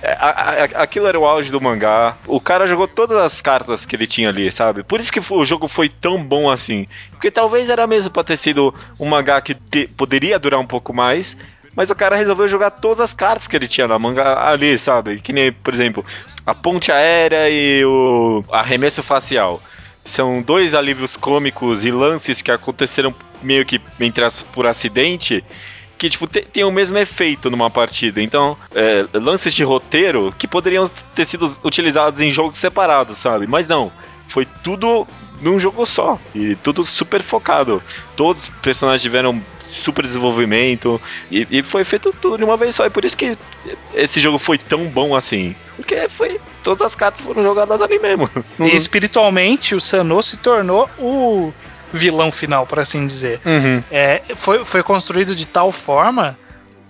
[0.01, 0.15] é,
[0.75, 4.29] aquilo era o auge do mangá o cara jogou todas as cartas que ele tinha
[4.29, 4.83] ali, sabe?
[4.83, 6.87] Por isso que o jogo foi tão bom assim.
[7.11, 10.93] Porque talvez era mesmo pra ter sido um mangá que te, poderia durar um pouco
[10.93, 11.37] mais,
[11.75, 15.19] mas o cara resolveu jogar todas as cartas que ele tinha na manga ali, sabe?
[15.19, 16.05] Que nem, por exemplo,
[16.45, 19.61] a ponte aérea e o arremesso facial.
[20.05, 25.43] São dois alívios cômicos e lances que aconteceram meio que entre as, por acidente
[25.97, 28.21] que, tipo, te, tem o mesmo efeito numa partida.
[28.21, 30.85] Então, é, lances de roteiro que poderiam
[31.15, 33.47] ter sido utilizados em jogos separados, sabe?
[33.47, 33.91] Mas não.
[34.27, 35.07] Foi tudo
[35.41, 36.19] num jogo só.
[36.33, 37.83] E tudo super focado.
[38.15, 40.99] Todos os personagens tiveram super desenvolvimento.
[41.29, 42.85] E, e foi feito tudo de uma vez só.
[42.85, 43.37] E por isso que
[43.93, 45.55] esse jogo foi tão bom assim.
[45.75, 46.39] Porque foi.
[46.63, 48.29] Todas as cartas foram jogadas ali mesmo.
[48.59, 51.53] E espiritualmente, o Sanô se tornou o
[51.93, 53.39] vilão final, por assim dizer.
[53.45, 53.83] Uhum.
[53.91, 56.37] É, foi, foi construído de tal forma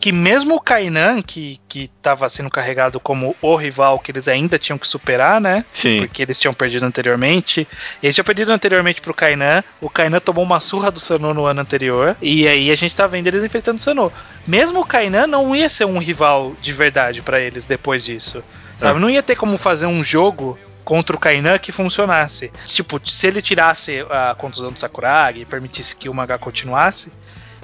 [0.04, 4.60] que mesmo o Kainan, que, que tava sendo carregado como o rival que eles ainda
[4.60, 5.64] tinham que superar, né?
[5.72, 6.00] Sim.
[6.00, 7.66] Porque eles tinham perdido anteriormente.
[8.02, 9.64] Eles tinham perdido anteriormente pro Kainan.
[9.80, 12.18] O Kainan tomou uma surra do Sanô no ano anterior.
[12.22, 14.12] E aí a gente tá vendo eles enfrentando o Sanô.
[14.46, 18.44] Mesmo o Kainan não ia ser um rival de verdade para eles depois disso.
[18.78, 18.98] Sabe?
[18.98, 19.02] É.
[19.02, 22.52] Não ia ter como fazer um jogo contra o Kainan que funcionasse.
[22.66, 27.12] Tipo, se ele tirasse a contusão do Sakuragi e permitisse que o mangá continuasse,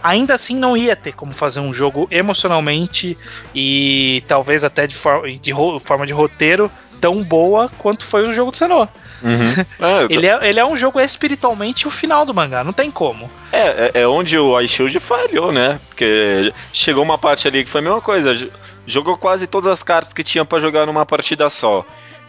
[0.03, 3.17] ainda assim não ia ter como fazer um jogo emocionalmente
[3.53, 8.51] e talvez até de, for de forma de roteiro tão boa quanto foi o jogo
[8.51, 8.87] do Senô.
[9.21, 9.65] Uhum.
[9.79, 10.13] É, tô...
[10.13, 13.29] ele, é, ele é um jogo espiritualmente o final do mangá, não tem como.
[13.51, 15.79] É, é, é onde o iShield falhou, né?
[15.89, 18.49] Porque chegou uma parte ali que foi a mesma coisa.
[18.85, 21.85] Jogou quase todas as cartas que tinha para jogar numa partida só.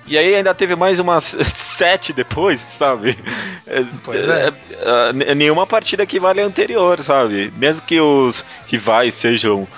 [0.06, 3.18] E aí ainda teve mais umas sete depois, sabe?
[4.02, 4.48] Pois é.
[4.48, 5.30] é.
[5.30, 7.52] é nenhuma partida que vale a anterior, sabe?
[7.56, 9.68] Mesmo que os rivais sejam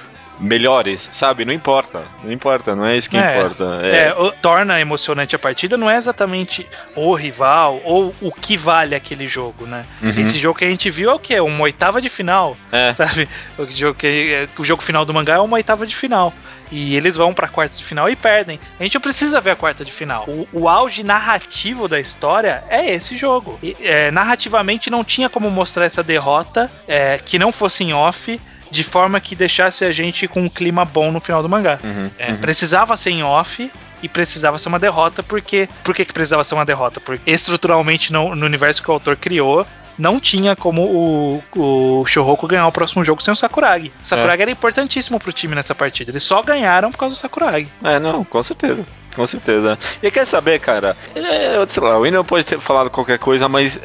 [0.42, 1.44] melhores, sabe?
[1.44, 2.02] Não importa.
[2.22, 3.78] Não importa, não é isso que é, importa.
[3.82, 4.08] É.
[4.08, 6.66] é o, torna emocionante a partida não é exatamente
[6.96, 9.86] o rival ou o que vale aquele jogo, né?
[10.02, 10.10] Uhum.
[10.10, 11.38] Esse jogo que a gente viu é o quê?
[11.40, 12.92] Uma oitava de final, é.
[12.94, 13.28] sabe?
[13.56, 16.32] O jogo, que, o jogo final do mangá é uma oitava de final.
[16.72, 18.58] E eles vão pra quarta de final e perdem.
[18.80, 20.24] A gente precisa ver a quarta de final.
[20.26, 23.58] O, o auge narrativo da história é esse jogo.
[23.62, 28.40] E, é, narrativamente não tinha como mostrar essa derrota é, que não fosse em off
[28.70, 31.78] de forma que deixasse a gente com um clima bom no final do mangá.
[31.84, 32.38] Uhum, é, uhum.
[32.38, 33.70] Precisava ser em off
[34.02, 35.68] e precisava ser uma derrota, porque.
[35.84, 36.98] Por que, que precisava ser uma derrota?
[36.98, 39.66] Porque estruturalmente no, no universo que o autor criou,
[39.98, 43.92] não tinha como o, o Shouhoku ganhar o próximo jogo sem o Sakuragi.
[44.02, 44.42] O Sakuragi é.
[44.42, 46.10] era importantíssimo pro time nessa partida.
[46.10, 47.68] Eles só ganharam por causa do Sakuragi.
[47.82, 48.84] É, não, com certeza.
[49.14, 49.78] Com certeza.
[50.02, 50.96] E quer saber, cara?
[51.14, 53.78] É, sei lá, o Ino pode ter falado qualquer coisa, mas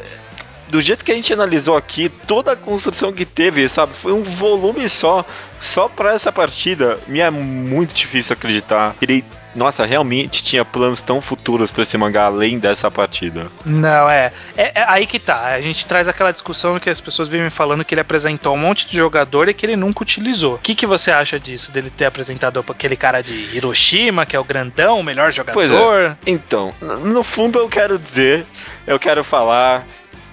[0.68, 4.22] do jeito que a gente analisou aqui, toda a construção que teve, sabe, foi um
[4.22, 5.24] volume só,
[5.60, 6.98] só para essa partida.
[7.06, 8.94] Me é muito difícil acreditar.
[9.00, 9.24] Ele,
[9.58, 13.48] nossa, realmente tinha planos tão futuros para esse mangá além dessa partida.
[13.64, 14.32] Não, é.
[14.56, 14.72] é.
[14.74, 14.84] é.
[14.86, 15.46] aí que tá.
[15.46, 18.86] A gente traz aquela discussão que as pessoas vivem falando que ele apresentou um monte
[18.86, 20.54] de jogador e que ele nunca utilizou.
[20.54, 24.40] O que, que você acha disso, dele ter apresentado aquele cara de Hiroshima, que é
[24.40, 25.54] o grandão, o melhor jogador?
[25.54, 26.16] Pois é.
[26.26, 28.46] Então, no fundo eu quero dizer,
[28.86, 29.84] eu quero falar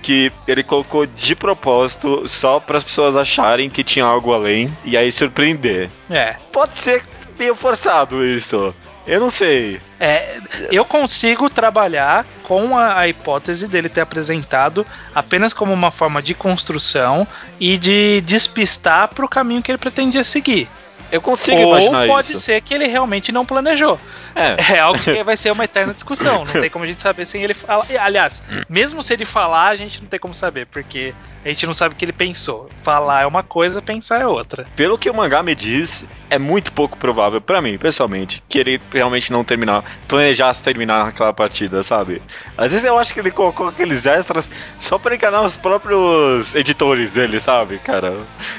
[0.06, 4.96] que ele colocou de propósito só para as pessoas acharem que tinha algo além e
[4.96, 5.90] aí surpreender.
[6.08, 6.36] É.
[6.52, 7.04] Pode ser
[7.40, 8.74] meio forçado isso.
[9.08, 9.80] Eu não sei.
[10.00, 10.40] É,
[10.72, 16.34] eu consigo trabalhar com a, a, hipótese dele ter apresentado apenas como uma forma de
[16.34, 17.28] construção
[17.60, 20.68] e de despistar para o caminho que ele pretendia seguir.
[21.12, 22.10] Eu consigo Ou imaginar isso.
[22.10, 24.00] Ou pode ser que ele realmente não planejou.
[24.36, 24.74] É.
[24.76, 26.44] é algo que vai ser uma eterna discussão.
[26.44, 27.86] Não tem como a gente saber sem ele falar.
[28.00, 31.14] Aliás, mesmo se ele falar, a gente não tem como saber, porque
[31.46, 32.68] a gente não sabe o que ele pensou.
[32.82, 34.66] Falar é uma coisa, pensar é outra.
[34.76, 38.82] Pelo que o mangá me diz, é muito pouco provável para mim, pessoalmente, que ele
[38.92, 42.20] realmente não terminar, planejasse terminar aquela partida, sabe?
[42.58, 47.12] Às vezes eu acho que ele colocou aqueles extras só para enganar os próprios editores
[47.12, 48.12] dele, sabe, cara?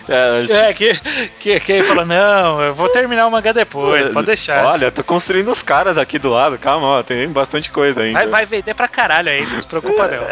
[0.09, 0.95] É, é que,
[1.41, 4.65] que, que ele falou, não, eu vou terminar o mangá depois, pode deixar.
[4.65, 8.21] Olha, tô construindo os caras aqui do lado, calma, ó, tem bastante coisa ainda.
[8.21, 10.23] Vai, vai vender pra caralho aí, não se preocupa não.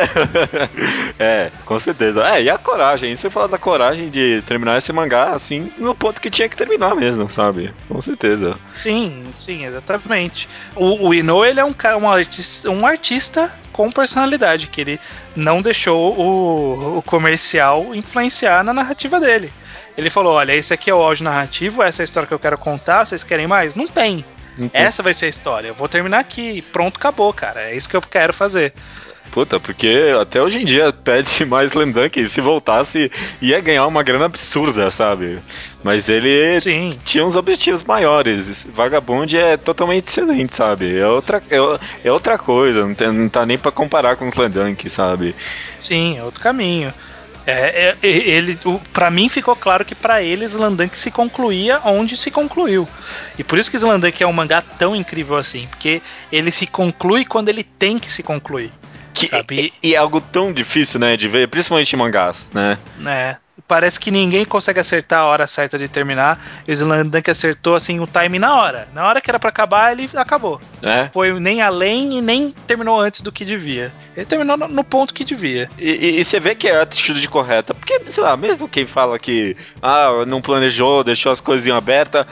[1.18, 2.22] é, com certeza.
[2.22, 6.20] É, e a coragem, você fala da coragem de terminar esse mangá assim, no ponto
[6.20, 7.72] que tinha que terminar mesmo, sabe?
[7.88, 8.58] Com certeza.
[8.74, 10.46] Sim, sim, exatamente.
[10.76, 15.00] O, o Ino, ele é um, cara, um, artista, um artista com personalidade, que ele
[15.34, 19.50] não deixou o, o comercial influenciar na narrativa dele.
[19.96, 22.38] Ele falou: olha, esse aqui é o áudio narrativo, essa é a história que eu
[22.38, 23.74] quero contar, vocês querem mais?
[23.74, 24.22] Não tem.
[24.72, 25.68] Essa vai ser a história.
[25.68, 26.62] Eu vou terminar aqui.
[26.62, 27.62] Pronto, acabou, cara.
[27.62, 28.72] É isso que eu quero fazer.
[29.30, 32.28] Puta, porque até hoje em dia pede-se mais Dunk.
[32.28, 33.10] Se voltasse,
[33.42, 35.40] ia ganhar uma grana absurda, sabe?
[35.82, 36.90] Mas ele Sim.
[37.04, 38.64] tinha uns objetivos maiores.
[38.72, 40.96] Vagabond é totalmente excelente, sabe?
[40.96, 41.56] É outra, é,
[42.04, 45.34] é outra coisa, não, tem, não tá nem para comparar com o Dunk, sabe?
[45.78, 46.92] Sim, é outro caminho.
[47.46, 48.58] É, é, ele,
[48.92, 52.88] para mim ficou claro que para ele Slandank se concluía onde se concluiu.
[53.38, 56.00] E por isso que Slandank é um mangá tão incrível assim, porque
[56.32, 58.72] ele se conclui quando ele tem que se concluir.
[59.14, 62.76] Que, e, e, é algo tão difícil, né, de ver, principalmente em mangás, né?
[63.06, 63.36] É.
[63.68, 66.44] Parece que ninguém consegue acertar a hora certa de terminar.
[66.66, 68.88] E o Slandank acertou assim o time na hora.
[68.92, 70.60] Na hora que era para acabar, ele acabou.
[70.82, 71.08] É.
[71.12, 73.92] Foi nem além e nem terminou antes do que devia.
[74.16, 75.70] Ele terminou no, no ponto que devia.
[75.78, 77.72] E, e, e, você vê que é a atitude correta.
[77.72, 82.26] Porque, sei lá, mesmo quem fala que ah, não planejou, deixou as coisinhas abertas,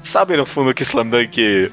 [0.00, 1.70] sabe no fundo que Slamdunk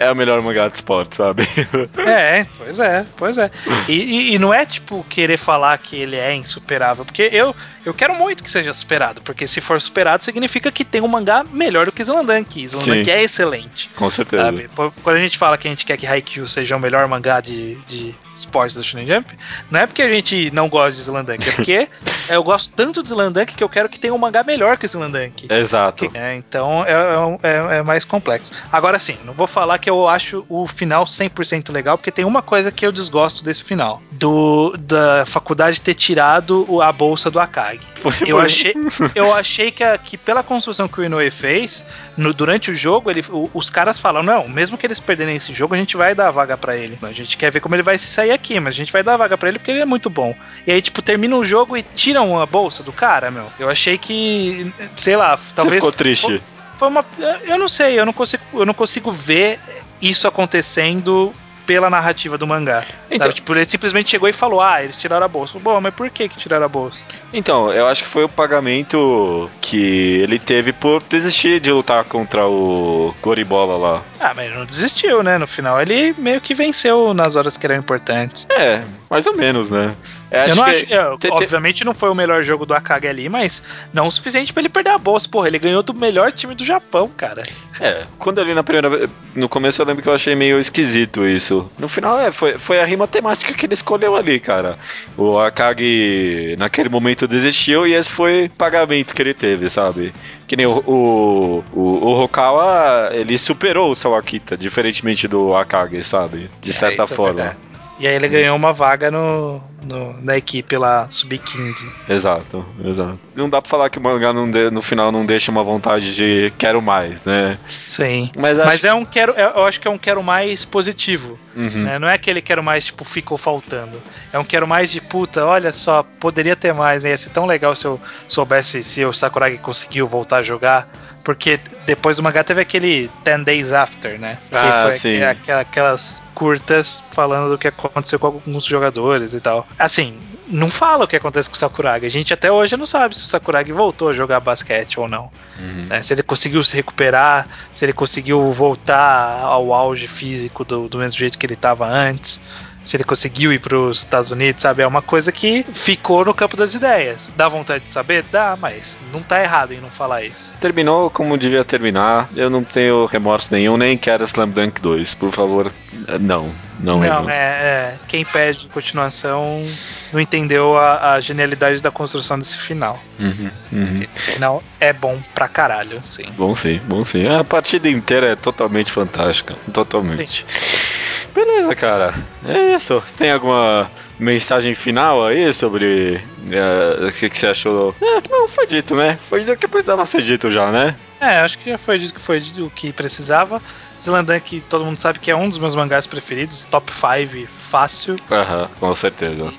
[0.00, 1.46] é o melhor mangá de esporte, sabe?
[1.98, 3.50] É, pois é, pois é.
[3.88, 7.92] E, e, e, não é tipo querer falar que ele é insuperável, porque eu, eu
[7.92, 11.86] quero muito que seja superado, porque se for superado significa que tem um mangá melhor
[11.86, 12.64] do que Slandank.
[12.64, 13.90] Slandank é excelente.
[13.94, 14.44] Com certeza.
[14.44, 14.70] Sabe?
[14.74, 17.74] Quando a gente fala que a gente quer que Haikyuu seja o melhor mangá de,
[17.86, 19.36] de esporte do Shonen Jump,
[19.70, 21.88] não é porque a gente não gosta de Slandank, é porque
[22.28, 25.46] eu gosto tanto de Slandank que eu quero que tenha um mangá melhor que Slandank.
[25.50, 26.08] Exato.
[26.08, 28.52] Que, é, então é, é, é, é mais complexo.
[28.72, 32.40] Agora sim, não vou falar que eu acho o final 100% legal, porque tem uma
[32.42, 34.00] coisa que eu desgosto desse final.
[34.12, 37.80] Do da faculdade ter tirado a bolsa do Akagi.
[38.26, 38.74] Eu achei,
[39.14, 41.84] eu achei que, a, que pela construção que o Inoue fez,
[42.16, 45.52] no, durante o jogo, ele, o, os caras falam, não, mesmo que eles perderem esse
[45.52, 46.98] jogo, a gente vai dar a vaga para ele.
[47.02, 49.14] A gente quer ver como ele vai se sair aqui, mas a gente vai dar
[49.14, 50.34] a vaga para ele porque ele é muito bom.
[50.66, 53.46] E aí, tipo, termina o jogo e tiram a bolsa do cara, meu.
[53.58, 55.74] Eu achei que, sei lá, talvez...
[55.76, 56.42] Você ficou triste?
[56.80, 57.04] Foi uma...
[57.42, 59.60] Eu não sei, eu não consigo, eu não consigo ver
[60.00, 61.30] isso acontecendo
[61.66, 62.86] pela narrativa do mangá.
[63.10, 65.58] Então, tipo, ele simplesmente chegou e falou: Ah, eles tiraram a bolsa.
[65.60, 67.04] Bom, mas por que, que tiraram a bolsa?
[67.34, 72.46] Então, eu acho que foi o pagamento que ele teve por desistir de lutar contra
[72.46, 74.02] o Goribola lá.
[74.18, 75.36] Ah, mas ele não desistiu, né?
[75.36, 78.46] No final ele meio que venceu nas horas que eram importantes.
[78.50, 79.94] É, mais ou menos, né?
[80.30, 83.28] Eu, eu não acho, eu, te, obviamente não foi o melhor jogo do Akagi ali,
[83.28, 83.62] mas
[83.92, 85.28] não o suficiente para ele perder a bolsa.
[85.28, 87.42] Porra, ele ganhou do melhor time do Japão, cara.
[87.80, 91.70] É, quando ali na primeira no começo eu lembro que eu achei meio esquisito isso.
[91.78, 94.78] No final é, foi, foi a rima temática que ele escolheu ali, cara.
[95.16, 100.12] O Akagi naquele momento desistiu e esse foi o pagamento que ele teve, sabe?
[100.46, 106.50] Que nem o, o, o, o Hokawa, ele superou o Sawakita, diferentemente do Akagi, sabe?
[106.60, 107.42] De é, certa é, forma.
[107.42, 107.69] É
[108.00, 111.86] e aí ele ganhou uma vaga no, no na equipe lá, sub-15.
[112.08, 113.18] Exato, exato.
[113.36, 116.14] Não dá pra falar que o mangá não de, no final não deixa uma vontade
[116.14, 117.58] de quero mais, né?
[117.86, 118.30] Sim.
[118.38, 118.68] Mas, acho...
[118.68, 121.38] Mas é um quero, é, eu acho que é um quero mais positivo.
[121.54, 121.84] Uhum.
[121.84, 121.98] Né?
[121.98, 124.00] Não é aquele quero mais, tipo, ficou faltando.
[124.32, 127.10] É um quero mais de puta, olha só, poderia ter mais, né?
[127.10, 130.88] Ia ser tão legal se eu soubesse se o Sakuragi conseguiu voltar a jogar.
[131.24, 134.38] Porque depois do mangá teve aquele 10 Days After, né?
[134.50, 135.22] Ah, que foi sim.
[135.22, 139.66] aquelas curtas falando do que aconteceu com alguns jogadores e tal.
[139.78, 140.18] Assim,
[140.48, 142.06] não fala o que acontece com o Sakuragi.
[142.06, 145.30] A gente até hoje não sabe se o Sakuragi voltou a jogar basquete ou não.
[145.58, 145.86] Uhum.
[145.86, 146.02] Né?
[146.02, 151.18] Se ele conseguiu se recuperar, se ele conseguiu voltar ao auge físico do, do mesmo
[151.18, 152.40] jeito que ele estava antes
[152.84, 154.82] se ele conseguiu ir para os Estados Unidos, sabe?
[154.82, 157.30] É uma coisa que ficou no campo das ideias.
[157.36, 158.24] Dá vontade de saber?
[158.30, 160.52] Dá, mas não tá errado em não falar isso.
[160.60, 162.28] Terminou como devia terminar.
[162.34, 165.14] Eu não tenho remorso nenhum, nem quero Slam Dunk 2.
[165.14, 165.72] Por favor,
[166.20, 166.50] não.
[166.82, 169.66] Não, não é, é, Quem pede continuação
[170.12, 172.98] não entendeu a, a, genialidade da construção desse final.
[173.18, 174.02] Uhum, uhum.
[174.02, 176.24] Esse final é bom pra caralho, sim.
[176.36, 177.28] Bom sim, bom sim.
[177.28, 179.54] A partida inteira é totalmente fantástica.
[179.72, 180.44] Totalmente.
[180.48, 181.30] Sim.
[181.34, 182.14] Beleza, cara.
[182.46, 183.00] É isso.
[183.00, 187.94] Você tem alguma mensagem final aí sobre uh, o que, que, você achou?
[188.00, 189.18] É, não, foi dito, né?
[189.28, 190.94] Foi dito que precisava ser dito já, né?
[191.20, 193.62] É, acho que já foi dito que foi o que precisava.
[194.00, 198.16] Zelandan, que todo mundo sabe que é um dos meus mangás preferidos, top 5 fácil.
[198.30, 199.52] Aham, com certeza.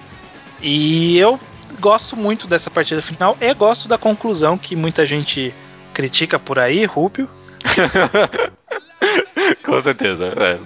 [0.62, 1.40] E eu
[1.80, 5.54] gosto muito dessa partida final e gosto da conclusão que muita gente
[5.94, 7.30] critica por aí, Rúpio.
[9.64, 10.34] Com certeza.
[10.38, 10.60] É.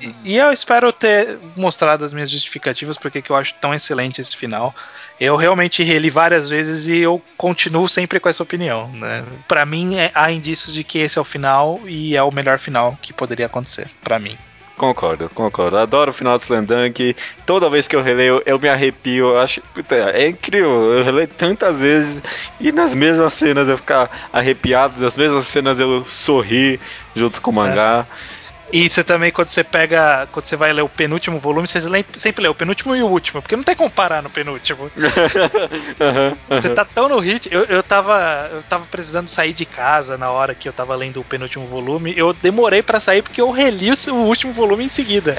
[0.00, 4.20] E, e, eu espero ter mostrado as minhas justificativas porque que eu acho tão excelente
[4.20, 4.74] esse final.
[5.20, 8.88] Eu realmente reli várias vezes e eu continuo sempre com essa opinião.
[8.92, 9.24] Né?
[9.46, 12.58] Para mim, é, há indícios de que esse é o final e é o melhor
[12.58, 13.88] final que poderia acontecer.
[14.02, 14.36] para mim.
[14.76, 15.76] Concordo, concordo.
[15.78, 17.14] Adoro o final do Slandunk.
[17.46, 19.28] Toda vez que eu releio, eu me arrepio.
[19.28, 20.92] Eu acho é incrível.
[20.94, 22.22] Eu releio tantas vezes
[22.60, 26.80] e nas mesmas cenas eu ficar arrepiado, nas mesmas cenas eu sorri
[27.14, 28.04] junto com o mangá.
[28.30, 28.33] É.
[28.74, 30.26] E você também, quando você pega.
[30.32, 31.80] Quando você vai ler o penúltimo volume, você
[32.16, 34.90] sempre lê o penúltimo e o último, porque não tem como parar no penúltimo.
[34.98, 36.36] uhum, uhum.
[36.50, 37.48] Você tá tão no hit.
[37.52, 41.20] Eu, eu, tava, eu tava precisando sair de casa na hora que eu tava lendo
[41.20, 42.14] o penúltimo volume.
[42.16, 45.36] Eu demorei para sair porque eu reli o último volume em seguida.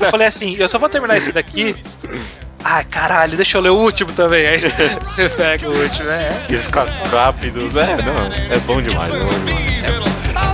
[0.00, 1.76] eu falei assim: eu só vou terminar esse daqui.
[2.64, 4.44] Ai, caralho, deixa eu ler o último também.
[4.44, 6.44] Aí você pega o último, né?
[6.50, 7.96] Esses quatro rápidos, né?
[8.04, 9.84] Não, é bom demais, é bom demais.
[9.84, 10.51] É.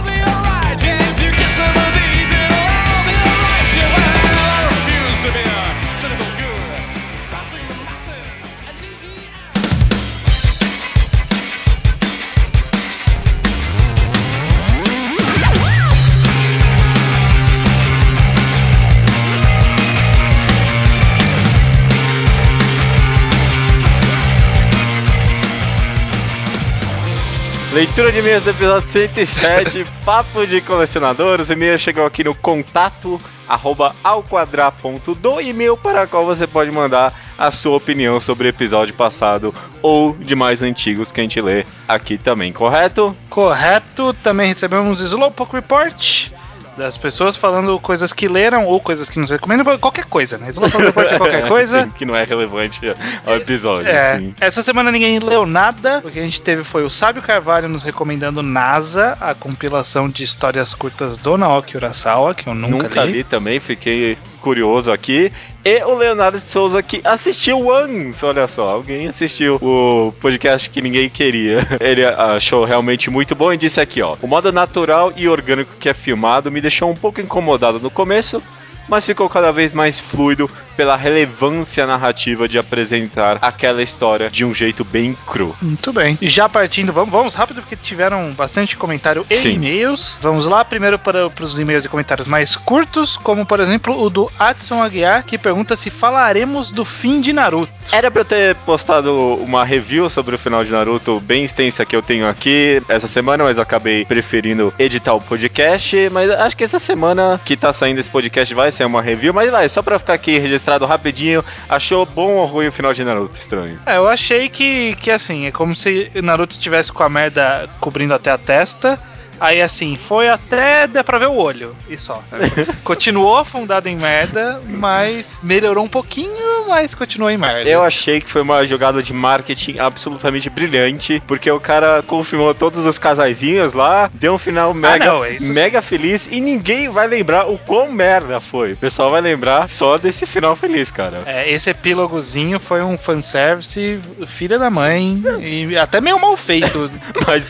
[27.79, 31.39] Leitura de e-mails do episódio 107, Papo de Colecionador.
[31.39, 37.14] Os e-mails chegam aqui no contato arroba alquadra.do e-mail para o qual você pode mandar
[37.39, 41.64] a sua opinião sobre o episódio passado ou de mais antigos que a gente lê
[41.87, 43.16] aqui também, correto?
[43.31, 44.12] Correto.
[44.24, 46.33] Também recebemos Slowpoke Report
[46.79, 50.47] das pessoas falando coisas que leram ou coisas que nos recomendam, qualquer coisa, né?
[50.47, 51.89] Eles vão falar qualquer coisa.
[51.97, 52.81] Que não é relevante
[53.26, 53.91] ao episódio.
[53.91, 56.01] É, essa semana ninguém leu nada.
[56.05, 60.24] O que a gente teve foi o Sábio Carvalho nos recomendando NASA, a compilação de
[60.24, 63.12] histórias curtas do Naoki Urasawa, que eu nunca, nunca li.
[63.12, 65.33] li também, fiquei curioso aqui.
[65.70, 70.80] E o Leonardo de Souza que assistiu Once, olha só, alguém assistiu o podcast que
[70.80, 71.58] ninguém queria.
[71.78, 75.90] Ele achou realmente muito bom e disse aqui, ó: "O modo natural e orgânico que
[75.90, 78.42] é filmado me deixou um pouco incomodado no começo,
[78.89, 84.55] mas ficou cada vez mais fluido pela relevância narrativa de apresentar aquela história de um
[84.55, 85.57] jeito bem cru.
[85.61, 86.16] Muito bem.
[86.20, 90.18] E já partindo, vamos, vamos rápido porque tiveram bastante comentário e e-mails.
[90.22, 94.09] Vamos lá, primeiro para, para os e-mails e comentários mais curtos, como por exemplo o
[94.09, 97.72] do Adson Aguiar, que pergunta se falaremos do fim de Naruto.
[97.91, 99.12] Era pra eu ter postado
[99.43, 103.43] uma review sobre o final de Naruto bem extensa que eu tenho aqui essa semana,
[103.43, 106.09] mas acabei preferindo editar o podcast.
[106.11, 109.51] Mas acho que essa semana que tá saindo esse podcast vai ser uma review, mas
[109.51, 113.37] vai, só pra ficar aqui registrado rapidinho, achou bom ou ruim o final de Naruto?
[113.39, 113.79] Estranho.
[113.85, 118.14] É, eu achei que, que assim, é como se Naruto estivesse com a merda cobrindo
[118.14, 118.99] até a testa
[119.41, 122.22] Aí assim, foi até dá pra ver o olho, e só.
[122.84, 127.68] Continuou afundado em merda, mas melhorou um pouquinho, mas continuou em merda.
[127.68, 132.84] Eu achei que foi uma jogada de marketing absolutamente brilhante, porque o cara confirmou todos
[132.84, 137.07] os casaizinhos lá, deu um final mega, ah, não, é mega feliz e ninguém vai
[137.07, 138.72] lembrar o quão merda foi.
[138.72, 141.22] O pessoal vai lembrar só desse final feliz, cara.
[141.26, 146.91] É, esse epílogozinho foi um fanservice filha da mãe e até meio mal feito.
[147.26, 147.45] mas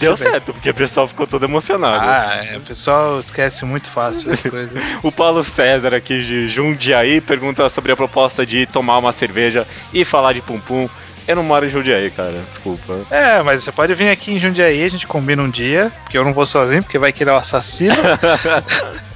[0.00, 2.04] deu certo, porque o pessoal ficou ficou todo emocionado.
[2.04, 4.82] Ah, é, o pessoal esquece muito fácil as coisas.
[5.02, 10.04] o Paulo César aqui de Jundiaí pergunta sobre a proposta de tomar uma cerveja e
[10.04, 10.88] falar de pum pum.
[11.26, 12.42] Eu não moro em Jundiaí, cara.
[12.50, 13.00] Desculpa.
[13.10, 16.24] É, mas você pode vir aqui em Jundiaí, a gente combina um dia, porque eu
[16.24, 17.94] não vou sozinho, porque vai querer o assassino.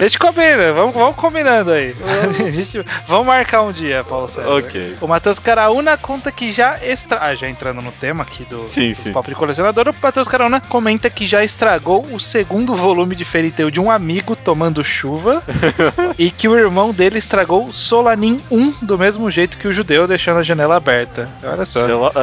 [0.00, 1.94] A gente combina, vamos, vamos combinando aí.
[2.50, 4.48] Gente, vamos marcar um dia, Paulo César.
[4.48, 4.96] Ok.
[4.98, 7.18] O Matheus Caraúna conta que já extra...
[7.20, 9.12] Ah, já entrando no tema aqui do, sim, sim.
[9.12, 13.50] Papo de Colecionador, o Matheus Caraúna comenta que já estragou o segundo volume de Fairy
[13.50, 15.42] Tail de um amigo tomando chuva
[16.18, 20.38] e que o irmão dele estragou Solanin 1 do mesmo jeito que o judeu deixando
[20.38, 21.28] a janela aberta.
[21.42, 21.80] Olha só.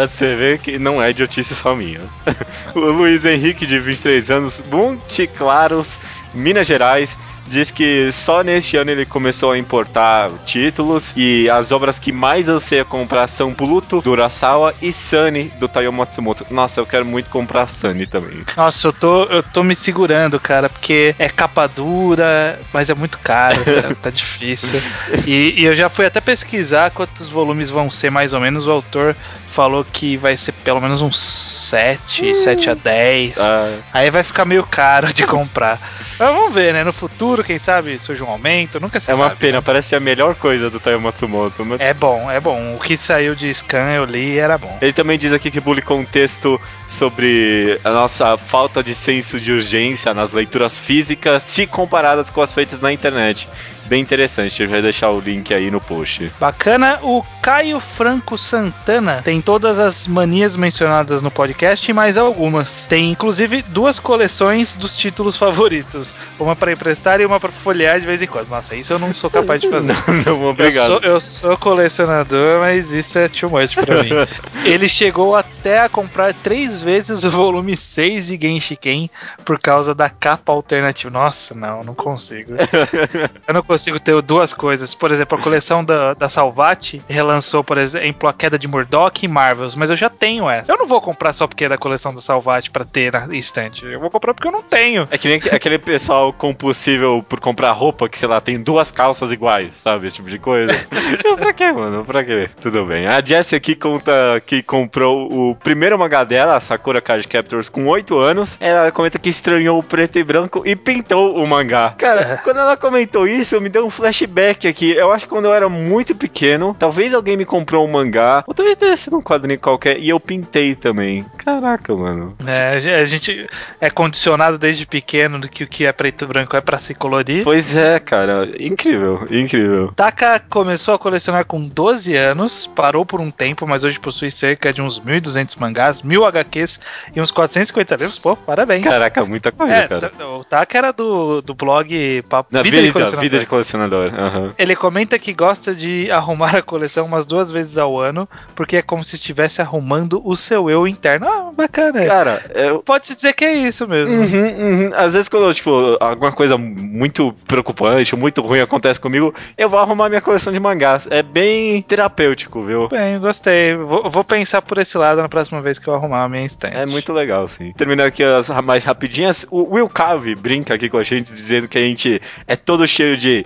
[0.07, 2.01] Você vê que não é idiotice só minha.
[2.73, 5.99] o Luiz Henrique, de 23 anos, Monte Claros
[6.33, 7.17] Minas Gerais.
[7.47, 12.47] Diz que só neste ano ele começou a importar títulos e as obras que mais
[12.47, 16.45] anseia comprar são Pluto, do Urasawa e Sunny, do Taiyo Matsumoto.
[16.51, 18.43] Nossa, eu quero muito comprar Sunny também.
[18.55, 23.17] Nossa, eu tô, eu tô me segurando, cara, porque é capa dura, mas é muito
[23.19, 24.81] caro, tá, tá difícil.
[25.25, 28.67] E, e eu já fui até pesquisar quantos volumes vão ser mais ou menos.
[28.67, 29.15] O autor
[29.57, 33.39] falou que vai ser pelo menos uns 7, 7 a 10.
[33.39, 33.79] Ah.
[33.91, 35.79] Aí vai ficar meio caro de comprar.
[36.19, 36.83] Mas vamos ver, né?
[36.83, 39.63] No futuro, quem sabe surge um aumento, nunca se É uma sabe, pena, né?
[39.65, 41.65] parece a melhor coisa do Taiyo Matsumoto.
[41.65, 41.81] Mas...
[41.81, 42.75] É bom, é bom.
[42.75, 44.77] O que saiu de scan eu li era bom.
[44.79, 49.51] Ele também diz aqui que publicou um texto sobre a nossa falta de senso de
[49.51, 53.49] urgência nas leituras físicas, se comparadas com as feitas na internet
[53.87, 54.61] bem interessante.
[54.61, 56.31] Eu vai deixar o link aí no post.
[56.39, 56.99] Bacana.
[57.01, 62.85] O Caio Franco Santana tem todas as manias mencionadas no podcast e mais algumas.
[62.85, 66.13] Tem inclusive duas coleções dos títulos favoritos.
[66.39, 68.49] Uma para emprestar e uma para folhear de vez em quando.
[68.49, 69.95] Nossa, isso eu não sou capaz de fazer.
[70.25, 70.93] não, não, obrigado.
[70.93, 74.09] Eu sou, eu sou colecionador, mas isso é too much pra mim.
[74.65, 79.09] Ele chegou até a comprar três vezes o volume 6 de Genshiken
[79.45, 81.09] por causa da capa alternativa.
[81.09, 82.53] Nossa, não, não consigo.
[83.47, 84.93] Eu não consigo consigo ter duas coisas.
[84.95, 89.27] Por exemplo, a coleção da, da Salvati relançou, por exemplo, a queda de Murdoch e
[89.27, 90.71] Marvels, mas eu já tenho essa.
[90.71, 93.85] Eu não vou comprar só porque é da coleção da Salvati pra ter na estante.
[93.85, 95.07] Eu vou comprar porque eu não tenho.
[95.11, 99.31] É que nem aquele pessoal compulsível por comprar roupa que, sei lá, tem duas calças
[99.31, 100.07] iguais, sabe?
[100.07, 100.73] Esse tipo de coisa.
[101.37, 102.03] pra quê, mano?
[102.03, 102.49] Pra quê?
[102.59, 103.05] Tudo bem.
[103.05, 108.17] A Jessie aqui conta que comprou o primeiro mangá dela, Sakura Card Captors, com 8
[108.17, 108.57] anos.
[108.59, 111.93] Ela comenta que estranhou o preto e branco e pintou o mangá.
[111.97, 114.91] Cara, quando ela comentou isso, eu me deu um flashback aqui.
[114.91, 118.53] Eu acho que quando eu era muito pequeno, talvez alguém me comprou um mangá, ou
[118.53, 121.25] talvez tenha sido um quadrinho qualquer, e eu pintei também.
[121.37, 122.35] Caraca, mano.
[122.47, 123.47] É, a gente
[123.79, 126.93] é condicionado desde pequeno do que o que é preto e branco é para se
[126.93, 127.43] colorir.
[127.43, 128.49] Pois é, cara.
[128.59, 129.91] Incrível, incrível.
[129.95, 134.71] Taka começou a colecionar com 12 anos, parou por um tempo, mas hoje possui cerca
[134.71, 136.79] de uns 1.200 mangás, 1.000 HQs
[137.15, 138.19] e uns 450 livros.
[138.19, 138.83] Pô, parabéns.
[138.83, 140.11] Caraca, muita coisa, é, cara.
[140.37, 143.21] O Taka era do, do blog Papo, Vida, vida, de Colecionador.
[143.21, 144.11] Vida de colecionador.
[144.13, 144.51] Uhum.
[144.57, 148.81] Ele comenta que gosta de arrumar a coleção umas duas vezes ao ano, porque é
[148.81, 151.27] como se estivesse arrumando o seu eu interno.
[151.27, 152.05] Ah, bacana.
[152.05, 152.83] Cara, eu...
[152.83, 154.19] pode-se dizer que é isso mesmo.
[154.19, 154.91] Uhum, uhum.
[154.95, 160.09] Às vezes, quando tipo, alguma coisa muito preocupante, muito ruim acontece comigo, eu vou arrumar
[160.09, 161.07] minha coleção de mangás.
[161.09, 162.87] É bem terapêutico, viu?
[162.89, 163.75] Bem, gostei.
[163.75, 166.75] Vou, vou pensar por esse lado na próxima vez que eu arrumar a minha estante.
[166.75, 167.73] É muito legal, sim.
[167.75, 171.77] Terminando aqui as mais rapidinhas, o Will Cave brinca aqui com a gente dizendo que
[171.77, 173.45] a gente é todo cheio de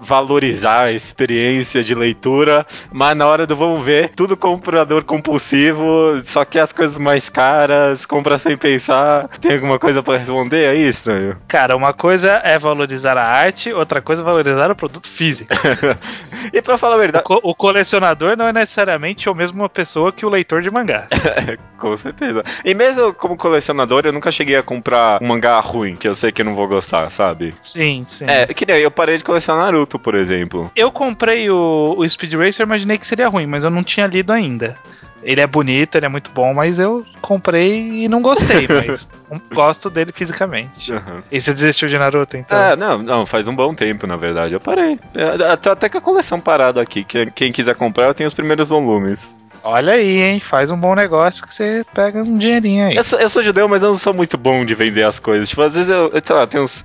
[0.00, 6.44] valorizar a experiência de leitura, mas na hora do vamos ver, tudo comprador compulsivo, só
[6.44, 9.28] quer as coisas mais caras, compra sem pensar.
[9.40, 11.36] Tem alguma coisa para responder aí, estranho?
[11.46, 15.52] Cara, uma coisa é valorizar a arte, outra coisa é valorizar o produto físico.
[16.52, 20.12] e para falar a verdade, o, co o, colecionador não é necessariamente a mesma pessoa
[20.12, 21.08] que o leitor de mangá.
[21.78, 22.42] Com certeza.
[22.64, 26.32] E mesmo como colecionador, eu nunca cheguei a comprar um mangá ruim, que eu sei
[26.32, 27.54] que eu não vou gostar, sabe?
[27.60, 28.24] Sim, sim.
[28.28, 30.72] É, que nem eu parei de colecionar Naruto, por exemplo.
[30.74, 34.32] Eu comprei o, o Speed Racer, imaginei que seria ruim, mas eu não tinha lido
[34.32, 34.76] ainda.
[35.22, 39.12] Ele é bonito, ele é muito bom, mas eu comprei e não gostei, mas
[39.52, 40.92] gosto dele fisicamente.
[40.92, 41.22] Uhum.
[41.30, 42.58] E você desistiu de Naruto, então?
[42.58, 44.54] É, não, não, faz um bom tempo, na verdade.
[44.54, 44.98] Eu parei.
[45.14, 47.04] É, até com a coleção parada aqui.
[47.34, 49.36] Quem quiser comprar, eu tenho os primeiros volumes.
[49.62, 50.40] Olha aí, hein?
[50.40, 52.96] Faz um bom negócio que você pega um dinheirinho aí.
[52.96, 55.48] Eu sou, eu sou judeu, mas eu não sou muito bom de vender as coisas.
[55.48, 56.84] Tipo, às vezes eu, sei lá, tenho uns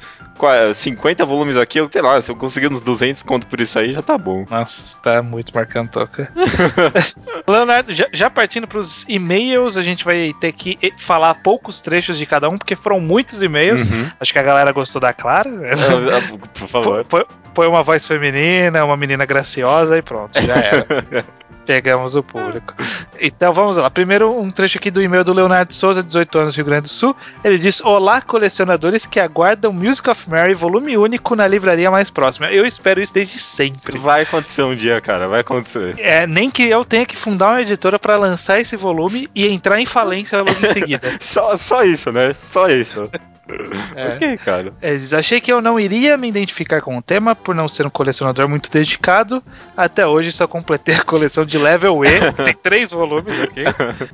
[0.74, 3.94] 50 volumes aqui, eu sei lá, se eu conseguir uns 200 conto por isso aí,
[3.94, 4.46] já tá bom.
[4.50, 6.32] Nossa, tá muito marcando toca.
[7.48, 12.26] Leonardo, já, já partindo pros e-mails, a gente vai ter que falar poucos trechos de
[12.26, 13.90] cada um, porque foram muitos e-mails.
[13.90, 14.10] Uhum.
[14.20, 15.50] Acho que a galera gostou da Clara.
[16.54, 17.06] por favor.
[17.06, 20.86] Põe, põe uma voz feminina, uma menina graciosa e pronto, já era.
[21.66, 22.74] Pegamos o público.
[23.20, 23.90] Então vamos lá.
[23.90, 27.16] Primeiro, um trecho aqui do e-mail do Leonardo Souza, 18 anos, Rio Grande do Sul.
[27.44, 32.52] Ele diz: Olá, colecionadores que aguardam Music of Mary, volume único na livraria mais próxima.
[32.52, 33.98] Eu espero isso desde sempre.
[33.98, 35.96] Vai acontecer um dia, cara, vai acontecer.
[35.98, 39.80] É, nem que eu tenha que fundar uma editora para lançar esse volume e entrar
[39.80, 41.14] em falência logo em seguida.
[41.20, 42.34] só, só isso, né?
[42.34, 43.10] Só isso.
[43.96, 44.16] É.
[44.16, 44.74] Ok, cara.
[44.82, 47.90] É, achei que eu não iria me identificar com o tema por não ser um
[47.90, 49.44] colecionador muito dedicado.
[49.76, 53.64] Até hoje só completei a coleção de Level E, tem três volumes aqui.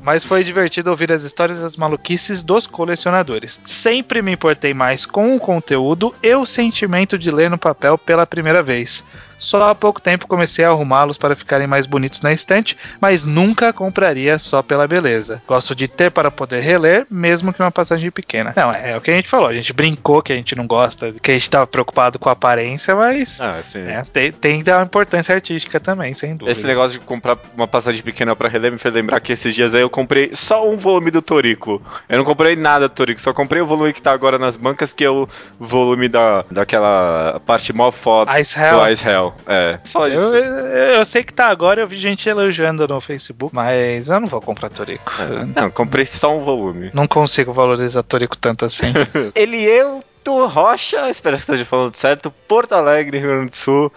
[0.02, 3.60] Mas foi divertido ouvir as histórias das maluquices dos colecionadores.
[3.64, 8.26] Sempre me importei mais com o conteúdo e o sentimento de ler no papel pela
[8.26, 9.04] primeira vez.
[9.40, 13.74] Só há pouco tempo comecei a arrumá-los para ficarem mais bonitos na estante, mas nunca
[13.74, 15.42] compraria só pela beleza.
[15.48, 18.54] Gosto de ter para poder reler, mesmo que uma passagem pequena.
[18.56, 21.14] Não, é, o que a gente falou, a gente brincou que a gente não gosta,
[21.14, 24.78] que a gente estava preocupado com a aparência, mas ah, é, tem, tem que dar
[24.80, 26.52] uma importância artística também, sem dúvida.
[26.52, 29.74] Esse negócio de comprar uma passagem pequena para reler me fez lembrar que esses dias
[29.74, 31.82] aí eu comprei só um volume do Torico.
[32.08, 34.92] Eu não comprei nada do Torico, só comprei o volume que tá agora nas bancas,
[34.92, 35.28] que é o
[35.60, 38.80] volume da, daquela parte mó foda Ice Hell.
[38.80, 39.29] do Ice Hell.
[39.46, 40.34] É, só isso.
[40.36, 44.28] Eu, eu, sei que tá agora, eu vi gente elogiando no Facebook, mas eu não
[44.28, 45.12] vou comprar Torico.
[45.22, 45.46] É.
[45.62, 46.92] Não, comprei só um volume.
[46.94, 48.94] Não consigo valorizar Torico tanto assim.
[49.36, 53.92] Ele eu do Rocha, espero que esteja falando certo, Porto Alegre, Rio Grande do Sul.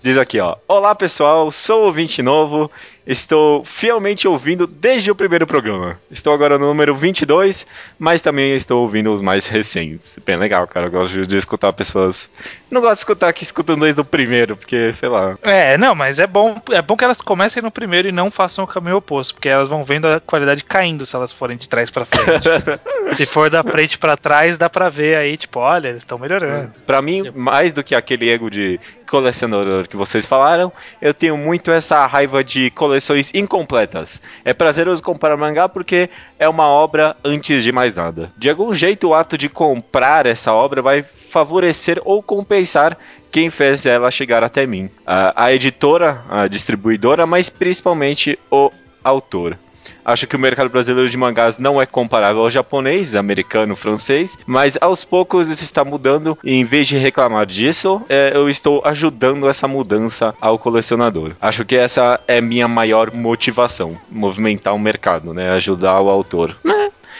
[0.00, 0.56] Diz aqui, ó.
[0.68, 2.70] Olá pessoal, sou ouvinte novo
[3.08, 5.98] Estou fielmente ouvindo desde o primeiro programa.
[6.10, 7.66] Estou agora no número 22,
[7.98, 10.18] mas também estou ouvindo os mais recentes.
[10.26, 10.88] Bem legal, cara.
[10.88, 12.30] Eu gosto de escutar pessoas.
[12.70, 15.38] Não gosto de escutar que escutam desde o primeiro, porque, sei lá.
[15.42, 18.62] É, não, mas é bom, é bom que elas comecem no primeiro e não façam
[18.62, 21.88] o caminho oposto, porque elas vão vendo a qualidade caindo se elas forem de trás
[21.88, 22.46] para frente.
[23.16, 26.74] se for da frente para trás, dá pra ver aí, tipo, olha, eles estão melhorando.
[26.86, 28.78] Para mim, mais do que aquele ego de
[29.08, 34.20] colecionador que vocês falaram, eu tenho muito essa raiva de coleções incompletas.
[34.44, 38.30] É prazeroso comprar mangá porque é uma obra antes de mais nada.
[38.36, 42.96] De algum jeito, o ato de comprar essa obra vai favorecer ou compensar
[43.30, 44.90] quem fez ela chegar até mim.
[45.06, 48.70] A, a editora, a distribuidora, mas principalmente o
[49.04, 49.56] autor.
[50.04, 54.78] Acho que o mercado brasileiro de mangás não é comparável ao japonês, americano, francês, mas
[54.80, 59.48] aos poucos isso está mudando e em vez de reclamar disso, é, eu estou ajudando
[59.48, 61.32] essa mudança ao colecionador.
[61.40, 66.56] Acho que essa é minha maior motivação, movimentar o mercado, né, ajudar o autor.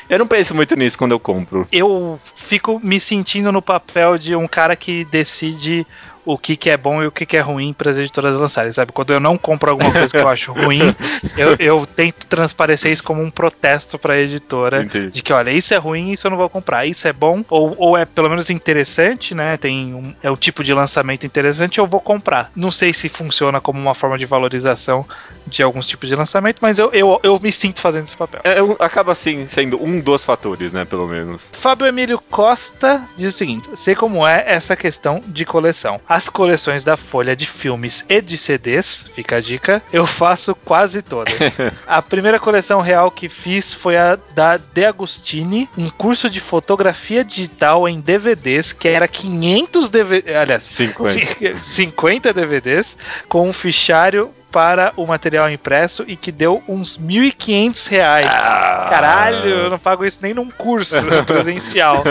[0.09, 1.69] Eu não penso muito nisso quando eu compro.
[1.71, 5.87] Eu fico me sentindo no papel de um cara que decide
[6.29, 8.71] o que, que é bom e o que, que é ruim para as editoras lançarem,
[8.71, 8.93] sabe?
[8.93, 10.95] Quando eu não compro alguma coisa que eu acho ruim,
[11.39, 15.11] eu, eu tento transparecer isso como um protesto para a editora Entendi.
[15.11, 17.75] de que, olha, isso é ruim, isso eu não vou comprar, isso é bom ou,
[17.79, 19.57] ou é pelo menos interessante, né?
[19.57, 22.51] Tem um, é um tipo de lançamento interessante, eu vou comprar.
[22.55, 25.07] Não sei se funciona como uma forma de valorização
[25.47, 28.41] de alguns tipos de lançamento, mas eu, eu, eu me sinto fazendo esse papel.
[28.45, 30.85] É, acaba assim sendo um dos fatores, né?
[30.85, 31.49] Pelo menos.
[31.53, 36.01] Fábio Emílio Costa diz o seguinte: sei como é essa questão de coleção.
[36.19, 41.01] As coleções da Folha de filmes e de CDs, fica a dica, eu faço quase
[41.01, 41.33] todas.
[41.87, 47.25] a primeira coleção real que fiz foi a da De Agostini, um curso de fotografia
[47.25, 51.61] digital em DVDs, que era 500 DVDs, aliás, 50.
[51.63, 52.97] 50 DVDs,
[53.29, 58.27] com um fichário para o material impresso e que deu uns 1.500 reais.
[58.27, 58.87] Ah.
[58.89, 60.97] Caralho, eu não pago isso nem num curso
[61.27, 62.03] presencial.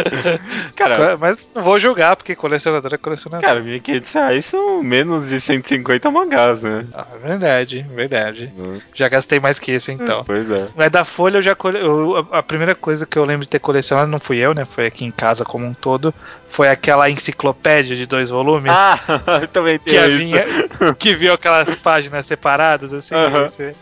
[0.76, 3.48] Cara, mas não vou julgar, porque colecionador é colecionador.
[3.48, 6.84] Cara, 1.500 reais são menos de 150 mangás, né?
[6.92, 8.52] Ah, verdade, verdade.
[8.58, 8.80] Hum.
[8.94, 10.22] Já gastei mais que isso, então.
[10.24, 10.68] Pois é.
[10.76, 11.54] Mas da Folha eu já.
[11.54, 11.78] Cole...
[11.78, 14.64] Eu, a primeira coisa que eu lembro de ter colecionado não fui eu, né?
[14.64, 16.14] Foi aqui em casa como um todo
[16.54, 18.72] foi aquela enciclopédia de dois volumes.
[18.72, 19.00] Ah,
[19.52, 20.18] também tem que isso.
[20.18, 23.12] Vinha, que viu aquelas páginas separadas, assim.
[23.12, 23.48] Uh -huh.
[23.48, 23.74] você,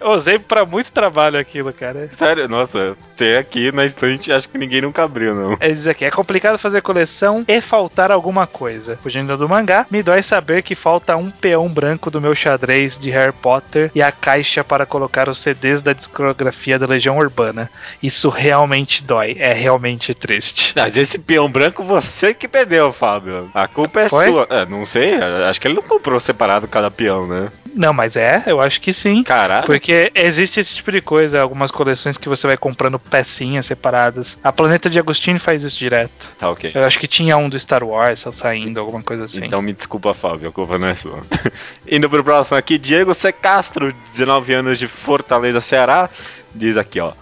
[0.00, 2.08] eu usei pra muito trabalho aquilo, cara.
[2.16, 5.56] Sério, nossa, tem aqui na estante, acho que ninguém nunca abriu, não.
[5.60, 8.98] É diz aqui, é complicado fazer coleção e faltar alguma coisa.
[9.02, 13.10] Fugindo do mangá, me dói saber que falta um peão branco do meu xadrez de
[13.10, 17.70] Harry Potter e a caixa para colocar os CDs da discografia da Legião Urbana.
[18.02, 20.72] Isso realmente dói, é realmente triste.
[20.76, 23.50] Mas esse peão branco você que perdeu, Fábio.
[23.52, 24.26] A culpa é Foi?
[24.26, 24.46] sua.
[24.48, 27.48] É, não sei, acho que ele não comprou separado cada peão, né?
[27.74, 29.22] Não, mas é, eu acho que sim.
[29.22, 29.66] Caralho.
[29.66, 34.38] Porque existe esse tipo de coisa, algumas coleções que você vai comprando pecinhas separadas.
[34.42, 36.28] A Planeta de Agostini faz isso direto.
[36.38, 36.72] Tá, ok.
[36.74, 39.44] Eu acho que tinha um do Star Wars saindo, alguma coisa assim.
[39.44, 41.20] Então me desculpa, Fábio, a culpa não é sua.
[41.88, 43.32] Indo pro próximo aqui, Diego C.
[43.32, 46.08] Castro, 19 anos de Fortaleza, Ceará.
[46.54, 47.12] Diz aqui, ó.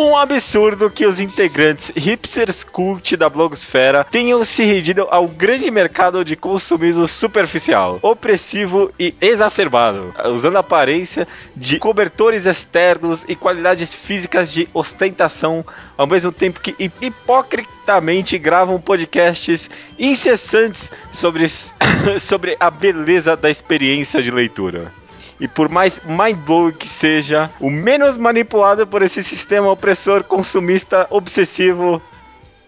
[0.00, 6.24] Um absurdo que os integrantes hipsters cult da blogosfera tenham se rendido ao grande mercado
[6.24, 11.26] de consumismo superficial, opressivo e exacerbado, usando a aparência
[11.56, 19.68] de cobertores externos e qualidades físicas de ostentação, ao mesmo tempo que hipocritamente gravam podcasts
[19.98, 21.48] incessantes sobre,
[22.20, 24.92] sobre a beleza da experiência de leitura.
[25.40, 32.02] E por mais mind-blowing que seja, o menos manipulado por esse sistema opressor, consumista, obsessivo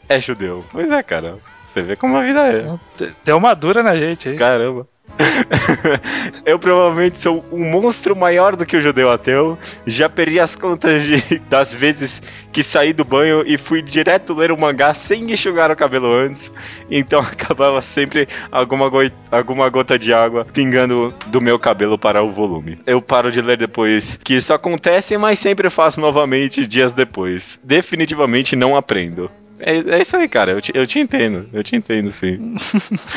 [0.08, 0.64] é judeu.
[0.72, 1.38] Pois é, cara.
[1.66, 3.10] Você vê como a vida é.
[3.24, 4.36] Deu uma dura na gente aí.
[4.36, 4.86] Caramba.
[6.44, 9.58] eu provavelmente sou um monstro maior do que o judeu ateu.
[9.86, 14.52] Já perdi as contas de, das vezes que saí do banho e fui direto ler
[14.52, 16.52] o mangá sem enxugar o cabelo antes.
[16.90, 19.00] Então acabava sempre alguma, go
[19.30, 22.78] alguma gota de água pingando do meu cabelo para o volume.
[22.86, 27.58] Eu paro de ler depois que isso acontece, mas sempre faço novamente dias depois.
[27.62, 29.30] Definitivamente não aprendo.
[29.60, 30.52] É, é isso aí, cara.
[30.52, 31.48] Eu te, eu te entendo.
[31.52, 32.56] Eu te entendo, sim.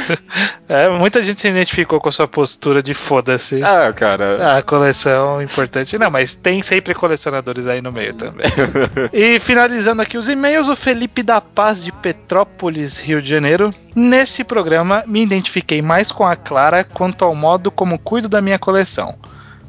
[0.67, 3.63] é, muita gente se identificou com a sua postura de foda-se.
[3.63, 4.57] Ah, cara.
[4.57, 5.97] A coleção importante.
[5.97, 8.45] Não, mas tem sempre colecionadores aí no meio também.
[9.13, 13.73] e finalizando aqui os e-mails, o Felipe da Paz de Petrópolis, Rio de Janeiro.
[13.95, 18.59] Nesse programa, me identifiquei mais com a Clara quanto ao modo como cuido da minha
[18.59, 19.15] coleção.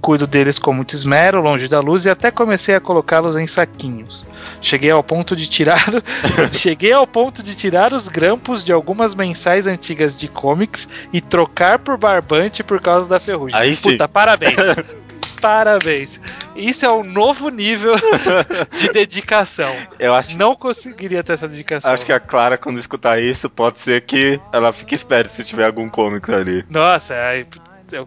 [0.05, 4.27] Cuido deles com muito esmero, longe da luz, e até comecei a colocá-los em saquinhos.
[4.61, 5.87] Cheguei ao ponto de tirar.
[6.53, 11.79] cheguei ao ponto de tirar os grampos de algumas mensais antigas de comics e trocar
[11.79, 13.59] por barbante por causa da ferrugem.
[13.59, 13.93] Aí sim.
[13.93, 14.57] Puta, parabéns.
[15.41, 16.21] parabéns.
[16.55, 17.95] Isso é um novo nível
[18.77, 19.75] de dedicação.
[19.99, 21.91] Eu acho não conseguiria ter essa dedicação.
[21.91, 25.65] Acho que a Clara quando escutar isso pode ser que ela fique esperta se tiver
[25.65, 26.63] algum comics ali.
[26.69, 27.47] Nossa, aí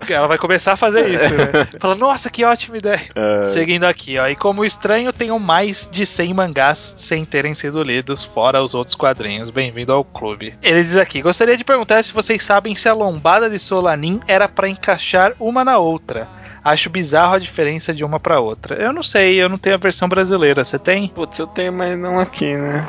[0.09, 1.65] ela vai começar a fazer isso, né?
[1.79, 3.01] Fala, nossa, que ótima ideia.
[3.15, 3.47] É.
[3.47, 4.27] Seguindo aqui, ó.
[4.27, 8.95] E como estranho, tenho mais de 100 mangás sem terem sido lidos, fora os outros
[8.95, 9.49] quadrinhos.
[9.49, 10.53] Bem-vindo ao clube.
[10.61, 14.47] Ele diz aqui: gostaria de perguntar se vocês sabem se a lombada de Solanin era
[14.47, 16.27] para encaixar uma na outra.
[16.63, 18.75] Acho bizarro a diferença de uma para outra.
[18.75, 20.63] Eu não sei, eu não tenho a versão brasileira.
[20.63, 21.07] Você tem?
[21.07, 22.85] Putz, eu tenho, mas não aqui, né?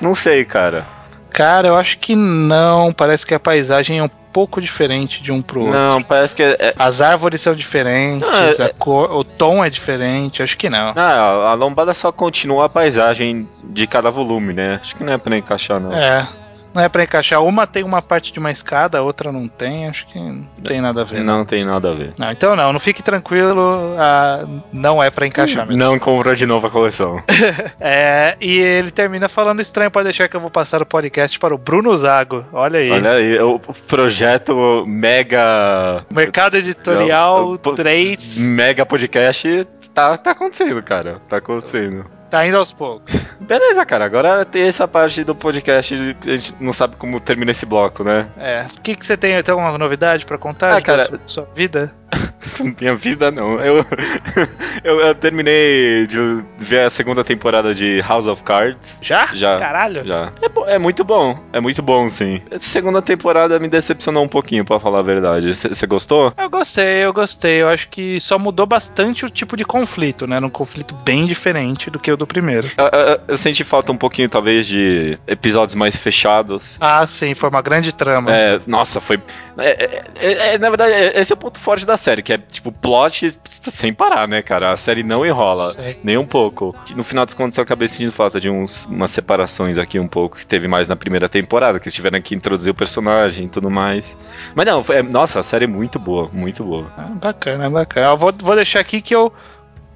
[0.00, 0.86] Não sei, cara.
[1.30, 2.92] Cara, eu acho que não.
[2.92, 5.74] Parece que a paisagem é um pouco diferente de um pro outro.
[5.74, 6.42] Não, parece que.
[6.42, 6.74] É...
[6.78, 8.28] As árvores são diferentes,
[8.58, 8.68] não, é...
[8.78, 10.92] cor, o tom é diferente, acho que não.
[10.92, 14.78] Não, a lombada só continua a paisagem de cada volume, né?
[14.82, 15.90] Acho que não é pra encaixar, não.
[15.90, 16.28] É.
[16.76, 17.42] Não é para encaixar.
[17.42, 19.88] Uma tem uma parte de uma escada, a outra não tem.
[19.88, 21.24] Acho que não tem nada a ver.
[21.24, 22.12] Não, tem nada a ver.
[22.18, 23.96] Não, então não, não fique tranquilo.
[23.98, 25.82] Ah, não é para encaixar mesmo.
[25.82, 27.22] Não compra de novo a coleção.
[27.80, 31.54] é, e ele termina falando estranho para deixar que eu vou passar o podcast para
[31.54, 32.44] o Bruno Zago.
[32.52, 32.90] Olha aí.
[32.90, 33.58] Olha aí, o
[33.88, 36.04] projeto Mega.
[36.12, 38.38] Mercado Editorial 3.
[38.50, 41.22] Mega Podcast tá, tá acontecendo, cara.
[41.26, 42.15] Tá acontecendo.
[42.30, 43.14] Tá indo aos poucos.
[43.40, 44.04] Beleza, cara.
[44.04, 48.26] Agora tem essa parte do podcast, a gente não sabe como termina esse bloco, né?
[48.36, 48.66] É.
[48.76, 49.40] O que, que você tem?
[49.42, 50.76] Tem alguma novidade para contar?
[50.76, 51.04] Ah, cara.
[51.04, 51.92] Sua, sua vida?
[52.80, 53.60] Minha vida não.
[53.60, 53.84] Eu,
[54.82, 56.16] eu, eu, terminei de
[56.58, 59.00] ver a segunda temporada de House of Cards.
[59.02, 59.26] Já?
[59.32, 59.58] Já.
[59.58, 60.04] Caralho.
[60.04, 60.32] Já.
[60.40, 61.38] É, é muito bom.
[61.52, 62.40] É muito bom, sim.
[62.50, 65.54] Essa segunda temporada me decepcionou um pouquinho, para falar a verdade.
[65.54, 66.32] Você gostou?
[66.36, 67.62] Eu gostei, eu gostei.
[67.62, 70.36] Eu acho que só mudou bastante o tipo de conflito, né?
[70.36, 72.70] Era um conflito bem diferente do que do primeiro.
[72.76, 76.76] Eu, eu, senti falta um pouquinho, talvez, de episódios mais fechados.
[76.80, 77.34] Ah, sim.
[77.34, 78.32] Foi uma grande trama.
[78.32, 79.18] É, nossa, foi.
[79.58, 82.36] É, é, é, é na verdade, esse é o ponto forte da série, que é
[82.36, 83.36] é tipo plot
[83.72, 84.70] sem parar, né, cara?
[84.70, 85.98] A série não enrola, Sei.
[86.04, 86.74] nem um pouco.
[86.94, 90.36] No final das contas, eu acabei sentindo falta de uns, umas separações aqui um pouco,
[90.36, 93.70] que teve mais na primeira temporada, que eles tiveram que introduzir o personagem e tudo
[93.70, 94.16] mais.
[94.54, 96.92] Mas não, é, nossa, a série é muito boa, muito boa.
[96.96, 98.06] Ah, bacana, bacana.
[98.08, 99.32] Eu vou, vou deixar aqui que eu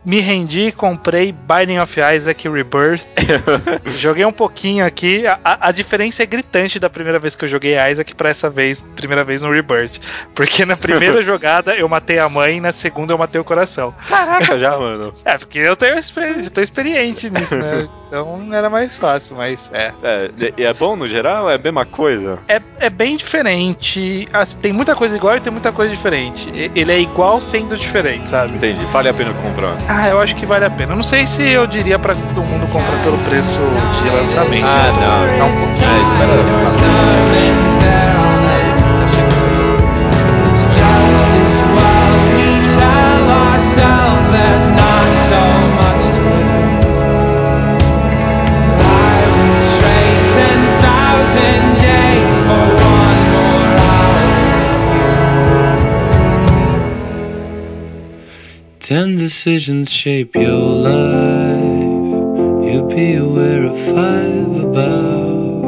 [0.05, 3.03] me rendi comprei Binding of Isaac Rebirth.
[3.99, 5.27] joguei um pouquinho aqui.
[5.27, 8.85] A, a, diferença é gritante da primeira vez que eu joguei Isaac para essa vez,
[8.97, 10.01] primeira vez no Rebirth.
[10.35, 13.95] Porque na primeira jogada eu matei a mãe, na segunda eu matei o coração.
[14.09, 15.11] Caraca, já, mano.
[15.25, 17.89] É, porque eu tenho, eu tô experiente nisso, né?
[18.11, 19.93] Então era mais fácil, mas é.
[20.03, 21.49] É, e é bom no geral?
[21.49, 22.39] É a mesma coisa?
[22.49, 24.29] É, é bem diferente.
[24.33, 26.51] Assim, tem muita coisa igual e tem muita coisa diferente.
[26.75, 28.57] Ele é igual sendo diferente, sabe?
[28.57, 28.85] Entendi.
[28.87, 29.90] Vale a pena comprar.
[29.93, 30.95] Ah, eu acho que vale a pena.
[30.95, 33.59] Não sei se eu diria para todo mundo comprar pelo preço
[34.01, 34.65] de lançamento.
[34.65, 35.39] Ah, não.
[35.39, 35.91] Não, é, espera.
[59.31, 61.63] Decisions shape your life.
[62.67, 65.63] You'll be aware of five about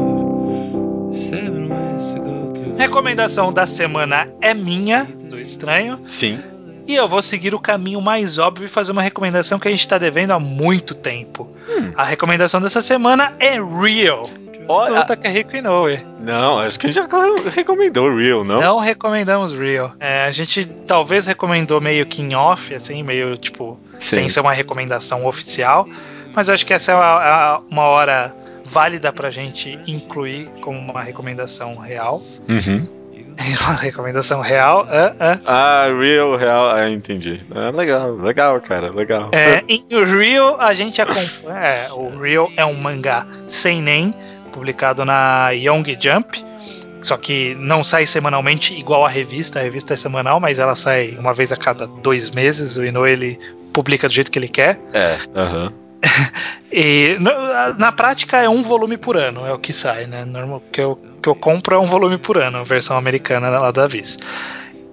[1.29, 2.75] seven ways to go to.
[2.77, 5.97] Recomendação da semana é minha, do estranho.
[6.05, 6.41] Sim.
[6.85, 9.79] E eu vou seguir o caminho mais óbvio e fazer uma recomendação que a gente
[9.79, 11.47] está devendo há muito tempo.
[11.69, 11.93] Hum.
[11.95, 14.29] A recomendação dessa semana é Real,
[14.67, 15.99] Olha, Puta que é rico Inoue.
[16.19, 18.61] Não, acho que a gente já recomendou Real, não?
[18.61, 19.93] Não recomendamos Real.
[19.99, 24.15] É, a gente talvez recomendou meio que em off, assim, meio tipo, Sim.
[24.15, 25.87] sem ser uma recomendação oficial.
[26.35, 28.35] Mas eu acho que essa é uma, uma hora
[28.65, 32.21] válida pra gente incluir como uma recomendação real.
[32.49, 32.87] Uhum.
[33.65, 34.83] Uma recomendação real.
[34.83, 35.41] Uh, uh.
[35.45, 36.69] Ah, Real, real.
[36.69, 37.41] Ah, entendi.
[37.51, 39.31] Ah, legal, legal, cara, legal.
[39.33, 41.59] É, em Real, a gente acompanha.
[41.59, 44.13] É, o Real é um mangá sem nem
[44.53, 46.43] publicado na Young Jump.
[47.01, 49.59] Só que não sai semanalmente igual a revista.
[49.59, 52.77] A revista é semanal, mas ela sai uma vez a cada dois meses.
[52.77, 53.39] O Inoue ele
[53.73, 54.79] publica do jeito que ele quer.
[54.93, 55.67] É, aham.
[56.71, 60.25] e na, na, prática é um volume por ano, é o que sai, né?
[60.25, 63.71] Normal, que eu, que eu compro é um volume por ano, a versão americana lá
[63.71, 64.17] da Viz.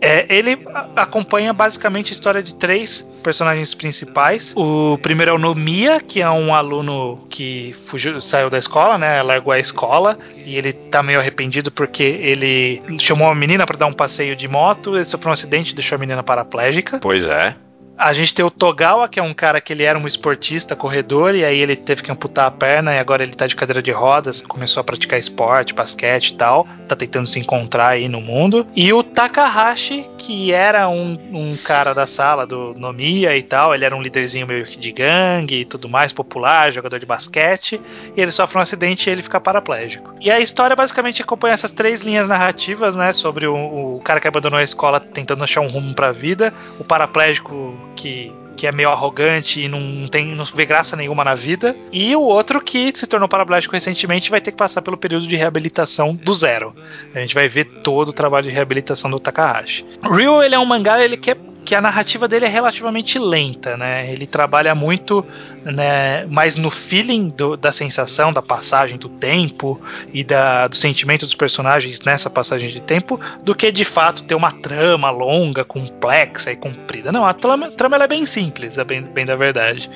[0.01, 0.59] É, ele
[0.97, 4.53] acompanha basicamente a história de três personagens principais.
[4.57, 9.23] O primeiro é o Nomia, que é um aluno que fugiu, saiu da escola, né?
[9.23, 13.87] Largou a escola e ele tá meio arrependido porque ele chamou uma menina para dar
[13.87, 16.99] um passeio de moto, ele sofreu um acidente e deixou a menina paraplégica.
[16.99, 17.55] Pois é.
[18.01, 21.35] A gente tem o Togawa, que é um cara que ele era um esportista, corredor,
[21.35, 23.91] e aí ele teve que amputar a perna e agora ele tá de cadeira de
[23.91, 28.67] rodas, começou a praticar esporte, basquete e tal, tá tentando se encontrar aí no mundo.
[28.75, 33.85] E o Takahashi, que era um, um cara da sala do Nomiya e tal, ele
[33.85, 37.79] era um líderzinho meio que de gangue e tudo mais, popular, jogador de basquete,
[38.17, 40.15] e ele sofre um acidente e ele fica paraplégico.
[40.23, 44.27] E a história basicamente acompanha essas três linhas narrativas, né, sobre o, o cara que
[44.27, 48.91] abandonou a escola tentando achar um rumo pra vida, o paraplégico que, que é meio
[48.91, 51.77] arrogante e não, tem, não vê graça nenhuma na vida.
[51.93, 55.37] E o outro que se tornou paraplégico recentemente vai ter que passar pelo período de
[55.37, 56.75] reabilitação do zero.
[57.15, 59.85] A gente vai ver todo o trabalho de reabilitação do Takahashi.
[60.03, 64.11] Real, ele é um mangá ele que, que a narrativa dele é relativamente lenta, né?
[64.13, 65.25] Ele trabalha muito
[65.65, 69.81] né, mais no feeling do, da sensação, da passagem do tempo
[70.13, 74.35] e da, do sentimento dos personagens nessa passagem de tempo, do que de fato ter
[74.35, 77.13] uma trama longa, complexa e comprida.
[77.13, 79.91] Não, a trama, trama é bem simples, é bem, bem da verdade.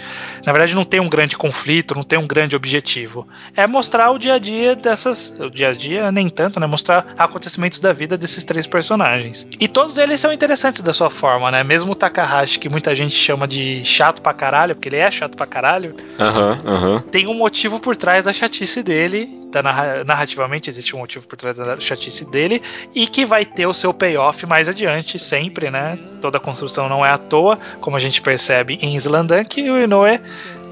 [0.45, 3.27] Na verdade, não tem um grande conflito, não tem um grande objetivo.
[3.57, 5.35] É mostrar o dia a dia dessas.
[5.39, 6.67] O dia a dia, nem tanto, né?
[6.67, 9.47] Mostrar acontecimentos da vida desses três personagens.
[9.59, 11.63] E todos eles são interessantes da sua forma, né?
[11.63, 15.37] Mesmo o Takahashi, que muita gente chama de chato pra caralho, porque ele é chato
[15.37, 15.95] pra caralho.
[16.19, 16.95] Uhum.
[16.95, 17.01] Uhum.
[17.03, 19.43] Tem um motivo por trás da chatice dele.
[19.53, 22.61] Da narra narrativamente existe um motivo por trás da chatice dele.
[22.93, 25.97] E que vai ter o seu payoff mais adiante, sempre, né?
[26.21, 30.21] Toda construção não é à toa, como a gente percebe em Slandunk, o Inoue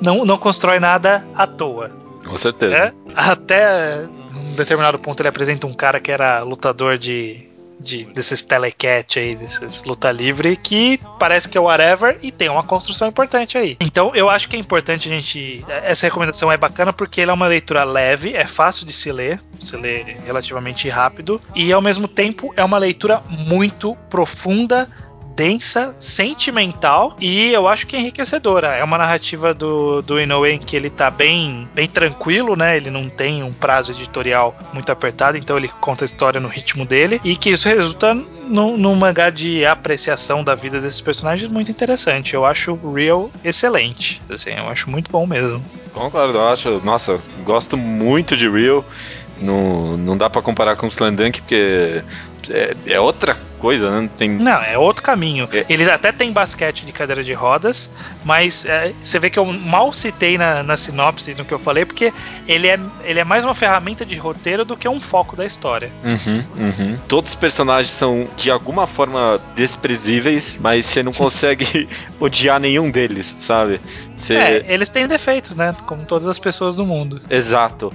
[0.02, 1.92] não, não constrói nada à toa.
[2.24, 2.74] Com certeza.
[2.74, 2.92] É?
[3.14, 4.04] Até
[4.34, 7.51] um determinado ponto ele apresenta um cara que era lutador de
[7.82, 12.62] de, desses telecat aí, desses luta livre, que parece que é whatever e tem uma
[12.62, 13.76] construção importante aí.
[13.80, 15.64] Então eu acho que é importante a gente.
[15.68, 19.40] Essa recomendação é bacana porque ela é uma leitura leve, é fácil de se ler,
[19.60, 24.88] se lê relativamente rápido, e ao mesmo tempo é uma leitura muito profunda
[25.34, 28.68] densa, sentimental e eu acho que enriquecedora.
[28.68, 32.76] É uma narrativa do, do Inoue que ele tá bem, bem tranquilo, né?
[32.76, 36.84] Ele não tem um prazo editorial muito apertado, então ele conta a história no ritmo
[36.84, 38.14] dele e que isso resulta
[38.48, 42.34] num, mangá de apreciação da vida desses personagens muito interessante.
[42.34, 44.20] Eu acho o Real excelente.
[44.28, 45.62] Assim, eu acho muito bom mesmo.
[45.92, 46.80] Concordo, eu acho.
[46.84, 48.84] Nossa, gosto muito de Real.
[49.40, 52.02] Não, não dá para comparar com o Slandunk, porque
[52.50, 54.10] é, é outra coisa, né?
[54.18, 54.28] Tem...
[54.28, 55.48] Não, é outro caminho.
[55.52, 55.64] É.
[55.68, 57.88] Ele até tem basquete de cadeira de rodas,
[58.24, 61.84] mas é, você vê que eu mal citei na, na sinopse no que eu falei,
[61.84, 62.12] porque
[62.48, 65.92] ele é, ele é mais uma ferramenta de roteiro do que um foco da história.
[66.02, 66.98] Uhum, uhum.
[67.06, 71.88] Todos os personagens são de alguma forma desprezíveis, mas você não consegue
[72.18, 73.80] odiar nenhum deles, sabe?
[74.16, 74.34] Você...
[74.34, 75.74] É, eles têm defeitos, né?
[75.86, 77.20] Como todas as pessoas do mundo.
[77.30, 77.92] Exato.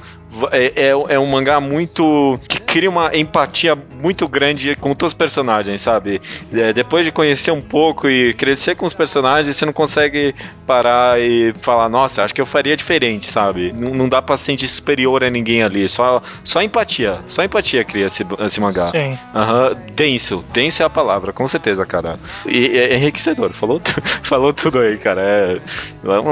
[0.51, 2.39] É, é, é, um mangá muito.
[2.47, 6.21] que cria uma empatia muito grande com todos os personagens, sabe?
[6.53, 10.35] É, depois de conhecer um pouco e crescer com os personagens, você não consegue
[10.65, 13.73] parar e falar, nossa, acho que eu faria diferente, sabe?
[13.73, 15.87] Não, não dá pra sentir superior a ninguém ali.
[15.89, 17.19] Só, só empatia.
[17.27, 18.85] Só empatia cria esse, esse mangá.
[18.91, 19.17] Sim.
[19.33, 19.77] Uhum.
[19.95, 20.43] Denso.
[20.53, 22.19] Denso é a palavra, com certeza, cara.
[22.45, 23.53] E é enriquecedor.
[23.53, 23.81] Falou,
[24.21, 25.21] falou tudo aí, cara.
[25.21, 25.59] É,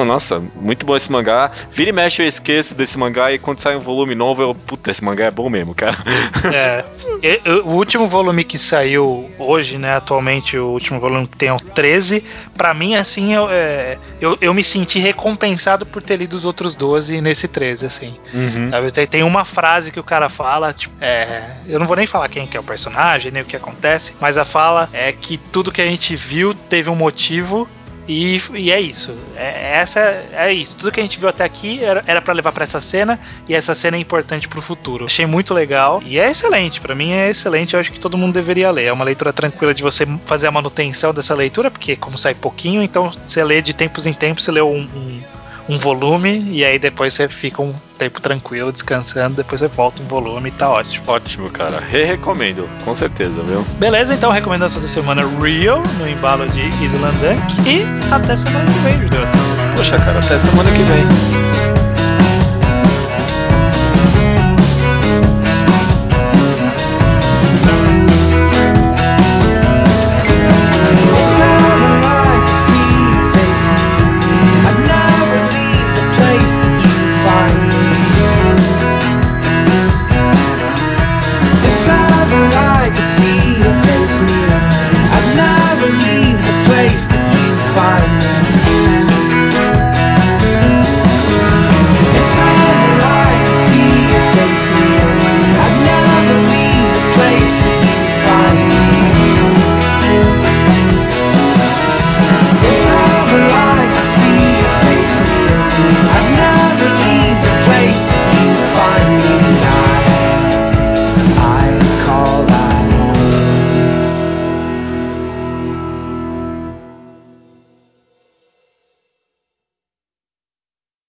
[0.05, 1.49] nossa, muito bom esse mangá.
[1.71, 4.55] Vira e mexe, eu esqueço desse mangá e quando sai um volume novo, eu.
[4.55, 5.97] Puta, esse mangá é bom mesmo, cara.
[6.53, 6.83] É.
[7.63, 9.95] o último volume que saiu hoje, né?
[9.95, 12.23] Atualmente, o último volume que tem é o 13.
[12.57, 16.75] Pra mim, assim, eu, é, eu, eu me senti recompensado por ter lido os outros
[16.75, 18.17] 12 nesse 13, assim.
[18.33, 18.69] Uhum.
[18.91, 22.27] Tem, tem uma frase que o cara fala, tipo, é, eu não vou nem falar
[22.27, 25.71] quem que é o personagem, nem o que acontece, mas a fala é que tudo
[25.71, 27.67] que a gente viu teve um motivo
[28.07, 29.15] e, e é isso.
[29.35, 30.77] É, essa é isso.
[30.77, 33.73] Tudo que a gente viu até aqui era para levar para essa cena e essa
[33.73, 35.05] cena é importante pro futuro.
[35.05, 36.79] Achei muito legal e é excelente.
[36.79, 37.73] para mim é excelente.
[37.73, 38.85] Eu acho que todo mundo deveria ler.
[38.85, 42.83] É uma leitura tranquila de você fazer a manutenção dessa leitura, porque como sai pouquinho,
[42.83, 45.21] então você lê de tempos em tempos, você lê um, um
[45.67, 50.05] um volume e aí depois você fica um tempo tranquilo, descansando, depois você volta um
[50.05, 51.03] volume e tá ótimo.
[51.07, 51.79] Ótimo, cara.
[51.79, 53.65] Re-recomendo, com certeza, viu?
[53.77, 57.69] Beleza, então recomendação da semana Real, no embalo de Island Dunk.
[57.69, 57.83] E
[58.13, 59.21] até semana que vem, Judeu.
[59.75, 61.44] Poxa, cara, até semana que vem.